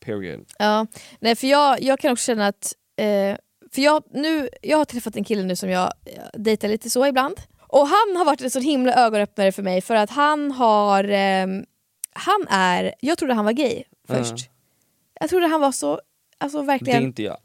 [0.06, 0.46] Period.
[0.60, 0.88] Ja,
[1.20, 3.38] nej för jag, jag kan också känna att, eh,
[3.74, 7.08] för jag, nu, jag har träffat en kille nu som jag eh, dejtar lite så
[7.08, 7.42] ibland.
[7.68, 11.66] Och han har varit en sån himla ögonöppnare för mig för att han har, ehm,
[12.14, 14.50] han är, jag trodde han var gay först.
[15.20, 16.02] Jag trodde han var så,
[16.38, 17.38] alltså Det är verkligen, inte jag.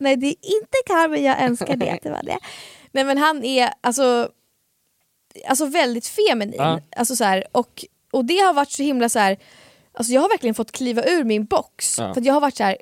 [0.00, 2.38] nej det är inte Carmen, jag önskar det att det var det.
[2.92, 4.30] Nej men han är alltså,
[5.48, 6.54] alltså väldigt feminin.
[6.58, 6.80] Ja.
[6.96, 9.38] Alltså så här, och, och det har varit så himla så här.
[9.92, 11.98] Alltså jag har verkligen fått kliva ur min box.
[11.98, 12.14] Ja.
[12.14, 12.76] För jag har varit så här,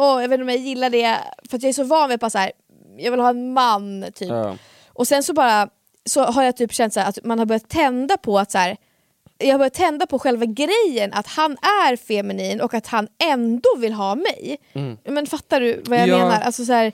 [0.00, 1.18] åh jag vet inte om jag gillar det,
[1.50, 2.52] för att jag är så van vid att så här,
[2.98, 4.28] jag vill ha en man typ.
[4.28, 4.56] Ja.
[4.88, 5.68] Och sen så bara
[6.04, 8.58] så har jag typ känt så här, att man har börjat tända på att så
[8.58, 8.76] här,
[9.38, 13.68] jag har börjat tända på själva grejen att han är feminin och att han ändå
[13.78, 14.56] vill ha mig.
[15.04, 16.18] Men fattar du vad jag Mm.
[16.20, 16.24] Ja.
[16.24, 16.40] menar?
[16.40, 16.92] Alltså så här,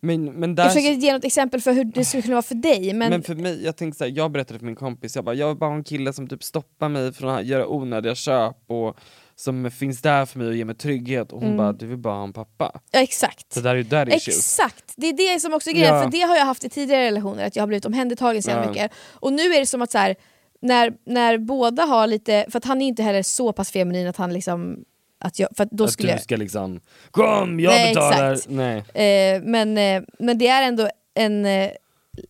[0.00, 0.62] Men, men där...
[0.64, 2.92] jag försöker ge något exempel för hur det skulle kunna vara för dig.
[2.92, 5.48] Men, Men för mig, jag tänkte såhär, jag berättade för min kompis, jag bara, jag
[5.48, 8.96] vill bara en kille som typ stoppar mig från att göra onödiga köp och
[9.40, 11.56] som finns där för mig och ger mig trygghet och hon Mm.
[11.56, 12.80] bara, du vill bara ha en pappa.
[12.90, 13.52] ja, exakt.
[13.52, 14.28] Så där är ju issues.
[14.38, 16.02] Exakt, det är det som också är grejen, Ja.
[16.02, 18.64] för det har jag haft i tidigare relationer, att jag har blivit omhändertagen så jävla
[18.64, 18.70] Ja.
[18.70, 18.90] mycket.
[19.12, 20.16] Och nu är det som att så här,
[20.62, 24.16] när, när båda har lite, för att han är inte heller så pass feminin att
[24.16, 24.84] han liksom,
[25.20, 26.80] att jag, för att då att skulle du ska liksom,
[27.10, 28.32] kom jag Nej, betalar!
[28.32, 28.50] exakt.
[28.50, 28.78] Nej.
[28.78, 31.70] eh, men, eh, men det är ändå en eh,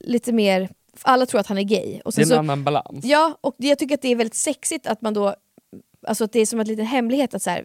[0.01, 0.69] lite mer,
[1.03, 2.01] alla tror att han är gay.
[2.05, 3.05] Och Det sen är en så, annan balans.
[3.05, 5.35] Ja, och jag tycker att det är väldigt sexigt att man då,
[6.07, 7.65] alltså att det är som en liten hemlighet att så här,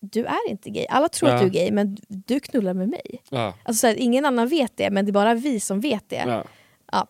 [0.00, 0.86] du är inte gay.
[0.88, 1.40] Alla tror att Ja.
[1.40, 3.22] du är gay men du knullar med mig.
[3.30, 3.54] Ja.
[3.64, 6.24] Alltså så här, ingen annan vet det men det är bara vi som vet det.
[6.26, 6.44] Ja.
[6.92, 7.06] Ja.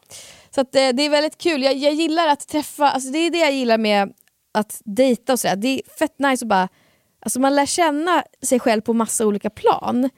[0.51, 3.31] Så att, eh, det är väldigt kul, jag, jag gillar att träffa, alltså det är
[3.31, 4.13] det jag gillar med
[4.53, 5.57] att dejta och sådär.
[5.57, 6.69] Det är fett nice att bara,
[7.21, 10.11] alltså man lär känna sig själv på massa olika plan.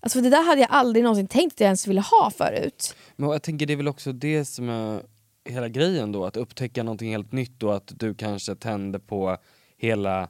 [0.00, 2.94] Alltså för det där hade jag aldrig någonsin tänkt att jag ens ville ha förut.
[3.16, 5.02] Men jag tänker det är väl också det som är
[5.48, 9.36] hela grejen då, att upptäcka någonting helt nytt och att du kanske tänder på
[9.76, 10.28] hela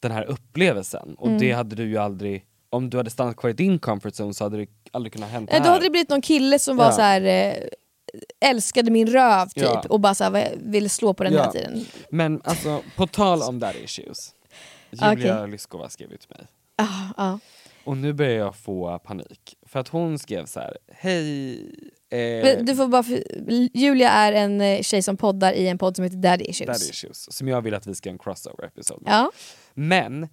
[0.00, 1.14] den här upplevelsen.
[1.18, 1.38] Och Mm.
[1.40, 4.44] det hade du ju aldrig, om du hade stannat kvar i din comfort zone så
[4.44, 5.72] hade det aldrig kunnat hända Eh, Då här.
[5.72, 6.92] hade det blivit någon kille som var Ja.
[6.92, 7.22] så här.
[7.22, 7.54] Eh,
[8.40, 9.84] älskade min röv typ Ja.
[9.88, 11.38] och bara så här, ville slå på den Ja.
[11.40, 11.84] hela tiden.
[12.10, 14.34] Men alltså, på tal om that issues.
[14.90, 16.46] Julia Lyskova skrev ju till mig.
[16.76, 17.38] Ah, ah.
[17.84, 19.56] Och nu börjar jag få panik.
[19.66, 21.70] För att hon skrev så här: hej...
[22.12, 23.22] Eh, Du får bara för,
[23.76, 26.66] Julia är en eh, tjej som poddar i en podd som heter Daddy Issues.
[26.66, 29.12] daddy issues, som jag vill att vi ska göra en crossover episod med.
[29.12, 29.30] Ja.
[29.74, 30.28] Men,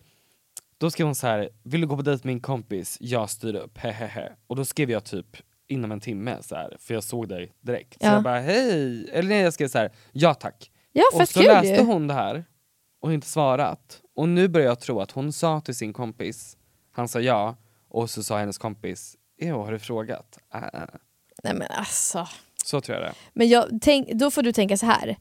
[0.78, 2.98] då skrev hon så här: vill du gå på dejt med min kompis?
[3.00, 4.32] Jag styr upp, hehehe.
[4.48, 7.94] Och då skrev jag typ inom en timme så här, för jag såg dig direkt.
[7.94, 8.14] Så Ja.
[8.14, 10.72] jag bara hej, eller nej jag skrev så här, ja tack.
[10.92, 11.84] Ja, och så kul läste ju.
[11.84, 12.46] hon det här
[13.02, 14.02] och inte svarat.
[14.16, 16.58] Och nu börjar jag tro att hon sa till sin kompis,
[16.92, 17.56] han sa ja,
[17.90, 20.38] och så sa hennes kompis, jo har du frågat?
[20.50, 20.86] Ah.
[21.44, 22.28] Nej men alltså.
[22.66, 25.18] Så tror jag det Men jag, tänk, då får du tänka så här.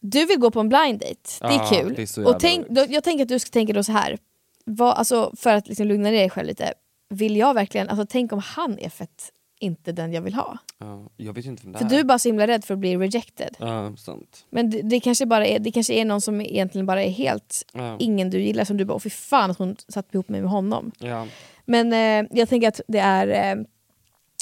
[0.00, 1.94] Du vill gå på en blind date, det är Ja, kul.
[1.94, 4.18] det är och tänk, då, jag tänker att du ska tänka då så här.
[4.64, 6.72] Vad, alltså, för att liksom lugna ner dig själv lite.
[7.14, 10.58] Vill jag verkligen, alltså tänk om han är fett inte den jag vill ha.
[10.78, 11.88] Ja, jag vet inte vem det För är.
[11.90, 13.56] du är bara så himla rädd för att bli rejected.
[13.58, 14.46] Ja, sant.
[14.50, 17.62] Men det, det, kanske bara är, det kanske är någon som egentligen bara är helt
[17.72, 17.96] Ja.
[17.98, 20.92] ingen du gillar som du bara, fy fan att hon satt ihop mig med honom.
[20.98, 21.26] Ja.
[21.64, 23.62] Men eh, jag tänker att det är eh,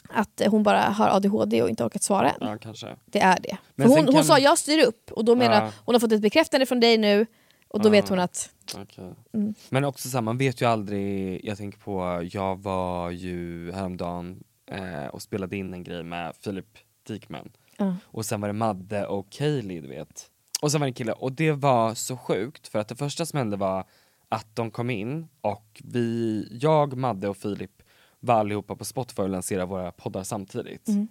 [0.09, 2.37] att hon bara har ADHD och inte orkat svara än.
[2.41, 2.97] ja, kanske.
[3.07, 3.57] Det är det.
[3.75, 5.71] Men För hon, hon kan- sa jag styr upp och då menar Ja.
[5.85, 7.27] hon har fått ett bekräftande från dig nu
[7.69, 7.91] och då Ja.
[7.93, 9.15] vet hon att Okej.
[9.33, 9.55] Mm.
[9.69, 14.43] Men också så här, man vet ju aldrig, jag tänker på, jag var ju häromdagen
[14.71, 16.67] eh, och spelade in en grej med Filip
[17.07, 17.51] Dikman.
[17.77, 17.95] Ja.
[18.05, 20.31] Och sen var det Madde och Kaylee du vet.
[20.63, 23.27] Och sen var det en kille, och det var så sjukt för att det första
[23.27, 23.85] som hände var
[24.29, 27.78] att de kom in och vi, jag, Madde och Filip
[28.21, 30.89] var allihopa på Spotify och lanserade våra poddar samtidigt.
[30.89, 31.09] Mm.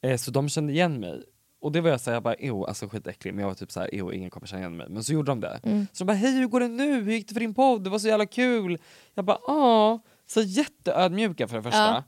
[0.00, 1.22] Eh, så de kände igen mig.
[1.60, 3.94] Och det var jag såhär, jag bara ew, alltså skitäcklig, men jag var typ såhär
[3.94, 4.86] ew, ingen kommer känna igen mig.
[4.90, 5.60] Men så gjorde de det.
[5.62, 5.86] Mm.
[5.92, 7.02] Så de bara hej hur går det nu?
[7.02, 7.84] Hur gick det för din podd?
[7.84, 8.78] Det var så jävla kul.
[9.14, 11.78] Jag bara ja, så jätteödmjuka för det första.
[11.78, 12.04] Ja.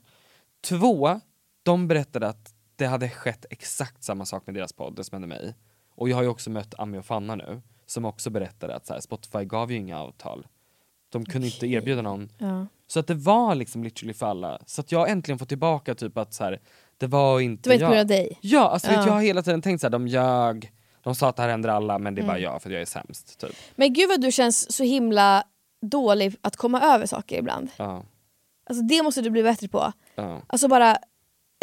[0.60, 1.20] Två,
[1.62, 5.28] de berättade att det hade skett exakt samma sak med deras podd, det som hände
[5.28, 5.54] mig.
[5.94, 8.92] Och jag har ju också mött Ami och Fanna nu, som också berättade att så
[8.92, 10.46] här, Spotify gav ju inga avtal
[11.10, 12.28] de kunde inte erbjuda någon.
[12.38, 12.66] Ja.
[12.90, 14.58] Så att det var liksom literally för alla.
[14.66, 16.60] Så att jag äntligen fått tillbaka typ att så här,
[16.98, 18.06] det var inte Det var inte jag.
[18.08, 18.38] dig.
[18.40, 19.06] Ja, alltså vet, Ja.
[19.06, 20.72] jag har hela tiden tänkt så här, de ljög,
[21.02, 22.42] de sa att det här händer alla men det är bara Mm.
[22.52, 23.40] jag för jag är sämst.
[23.40, 23.50] Typ.
[23.76, 25.44] Men gud vad du känns så himla
[25.82, 27.68] dålig att komma över saker ibland.
[27.76, 28.02] Ja,
[28.70, 29.92] Alltså det måste du bli bättre på.
[30.14, 30.96] ja, Alltså bara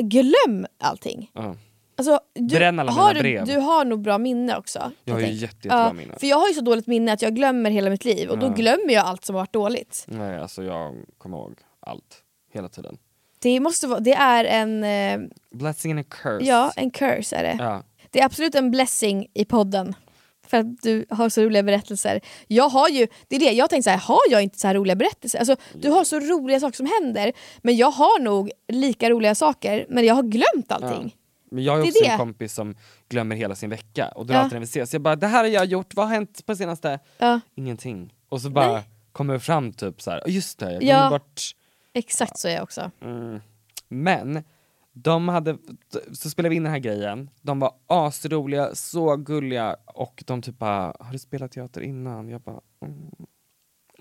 [0.01, 1.31] glöm allting.
[1.33, 1.55] ja.
[1.97, 3.45] Alltså, du, Bränn alla har mina du, brev.
[3.45, 4.91] du har nog bra minne också.
[5.05, 6.13] Jag har ju jätte, jättebra minne.
[6.19, 8.45] För jag har ju så dåligt minne att jag glömmer hela mitt liv och då
[8.45, 8.49] Ja.
[8.53, 10.05] glömmer jag allt som har varit dåligt.
[10.07, 12.23] Nej alltså jag kommer ihåg allt.
[12.53, 12.97] Hela tiden.
[13.39, 15.19] Det, måste vara, det är en, eh,
[15.51, 16.45] Blessing and a curse.
[16.45, 17.55] ja, en curse är det.
[17.63, 17.83] Ja.
[18.11, 19.95] Det är absolut en blessing i podden.
[20.47, 22.21] För att du har så roliga berättelser.
[22.47, 24.75] Jag har ju, det är det, jag tänkte så här, har jag inte så här
[24.75, 25.39] roliga berättelser?
[25.39, 27.31] Alltså, du har så roliga saker som händer,
[27.61, 31.15] men jag har nog lika roliga saker, men jag har glömt allting.
[31.51, 32.09] Men jag har är också det.
[32.09, 32.75] en kompis som
[33.09, 34.41] glömmer hela sin vecka och drar Ja.
[34.41, 34.93] alltid när vi ses.
[34.93, 36.99] Jag bara, det här har jag gjort, vad har hänt på senaste?
[37.17, 38.13] Ja, Ingenting.
[38.29, 38.83] Och så bara Nej.
[39.11, 40.97] kommer fram typ så här, "Åh, just det, jag Ja.
[40.97, 41.41] glömde bort.
[41.93, 42.91] exakt så är jag också.
[43.01, 43.39] Mm.
[43.87, 44.43] Men
[44.93, 45.57] de hade,
[46.13, 50.57] så spelade vi in den här grejen, de var asroliga, så gulliga och de typ
[50.59, 52.29] bara, har du spelat teater innan?
[52.29, 52.97] Jag bara, mm.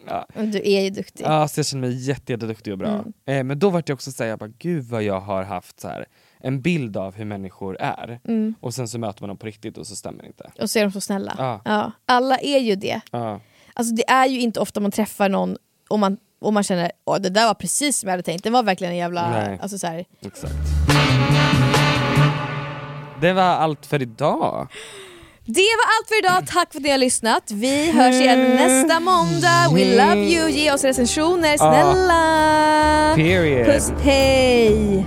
[0.07, 0.27] ja.
[0.35, 1.25] Du är ju duktig.
[1.25, 2.89] Ja, så jag känner mig jätte, jätteduktig och bra.
[2.89, 3.13] Mm.
[3.27, 5.89] Eh, men då var det också såhär, jag bara, gud vad jag har haft så
[5.89, 6.07] här,
[6.47, 8.21] en bild av hur människor är.
[8.29, 8.55] Mm.
[8.61, 10.51] Och sen så möter man dem på riktigt och så stämmer det inte.
[10.61, 11.35] Och så är de så snälla.
[11.39, 11.61] Ja.
[11.65, 11.93] Ja.
[12.07, 13.01] Alla är ju det.
[13.11, 13.41] Ja.
[13.75, 15.57] Alltså det är ju inte ofta man träffar någon
[15.89, 18.45] och man, och man känner att det där var precis som jag hade tänkt.
[18.45, 19.31] Det var verkligen en jävla...
[19.31, 19.59] Nej.
[19.63, 20.05] Alltså så här.
[20.21, 20.55] Exakt.
[23.21, 24.69] Det var allt för idag.
[25.45, 27.51] Det var allt för idag, tack för att ni har lyssnat.
[27.51, 29.71] Vi hörs igen nästa måndag.
[29.75, 33.15] We love you, ge oss recensioner snälla.
[33.17, 33.67] Period.
[33.67, 35.07] Puss, hej.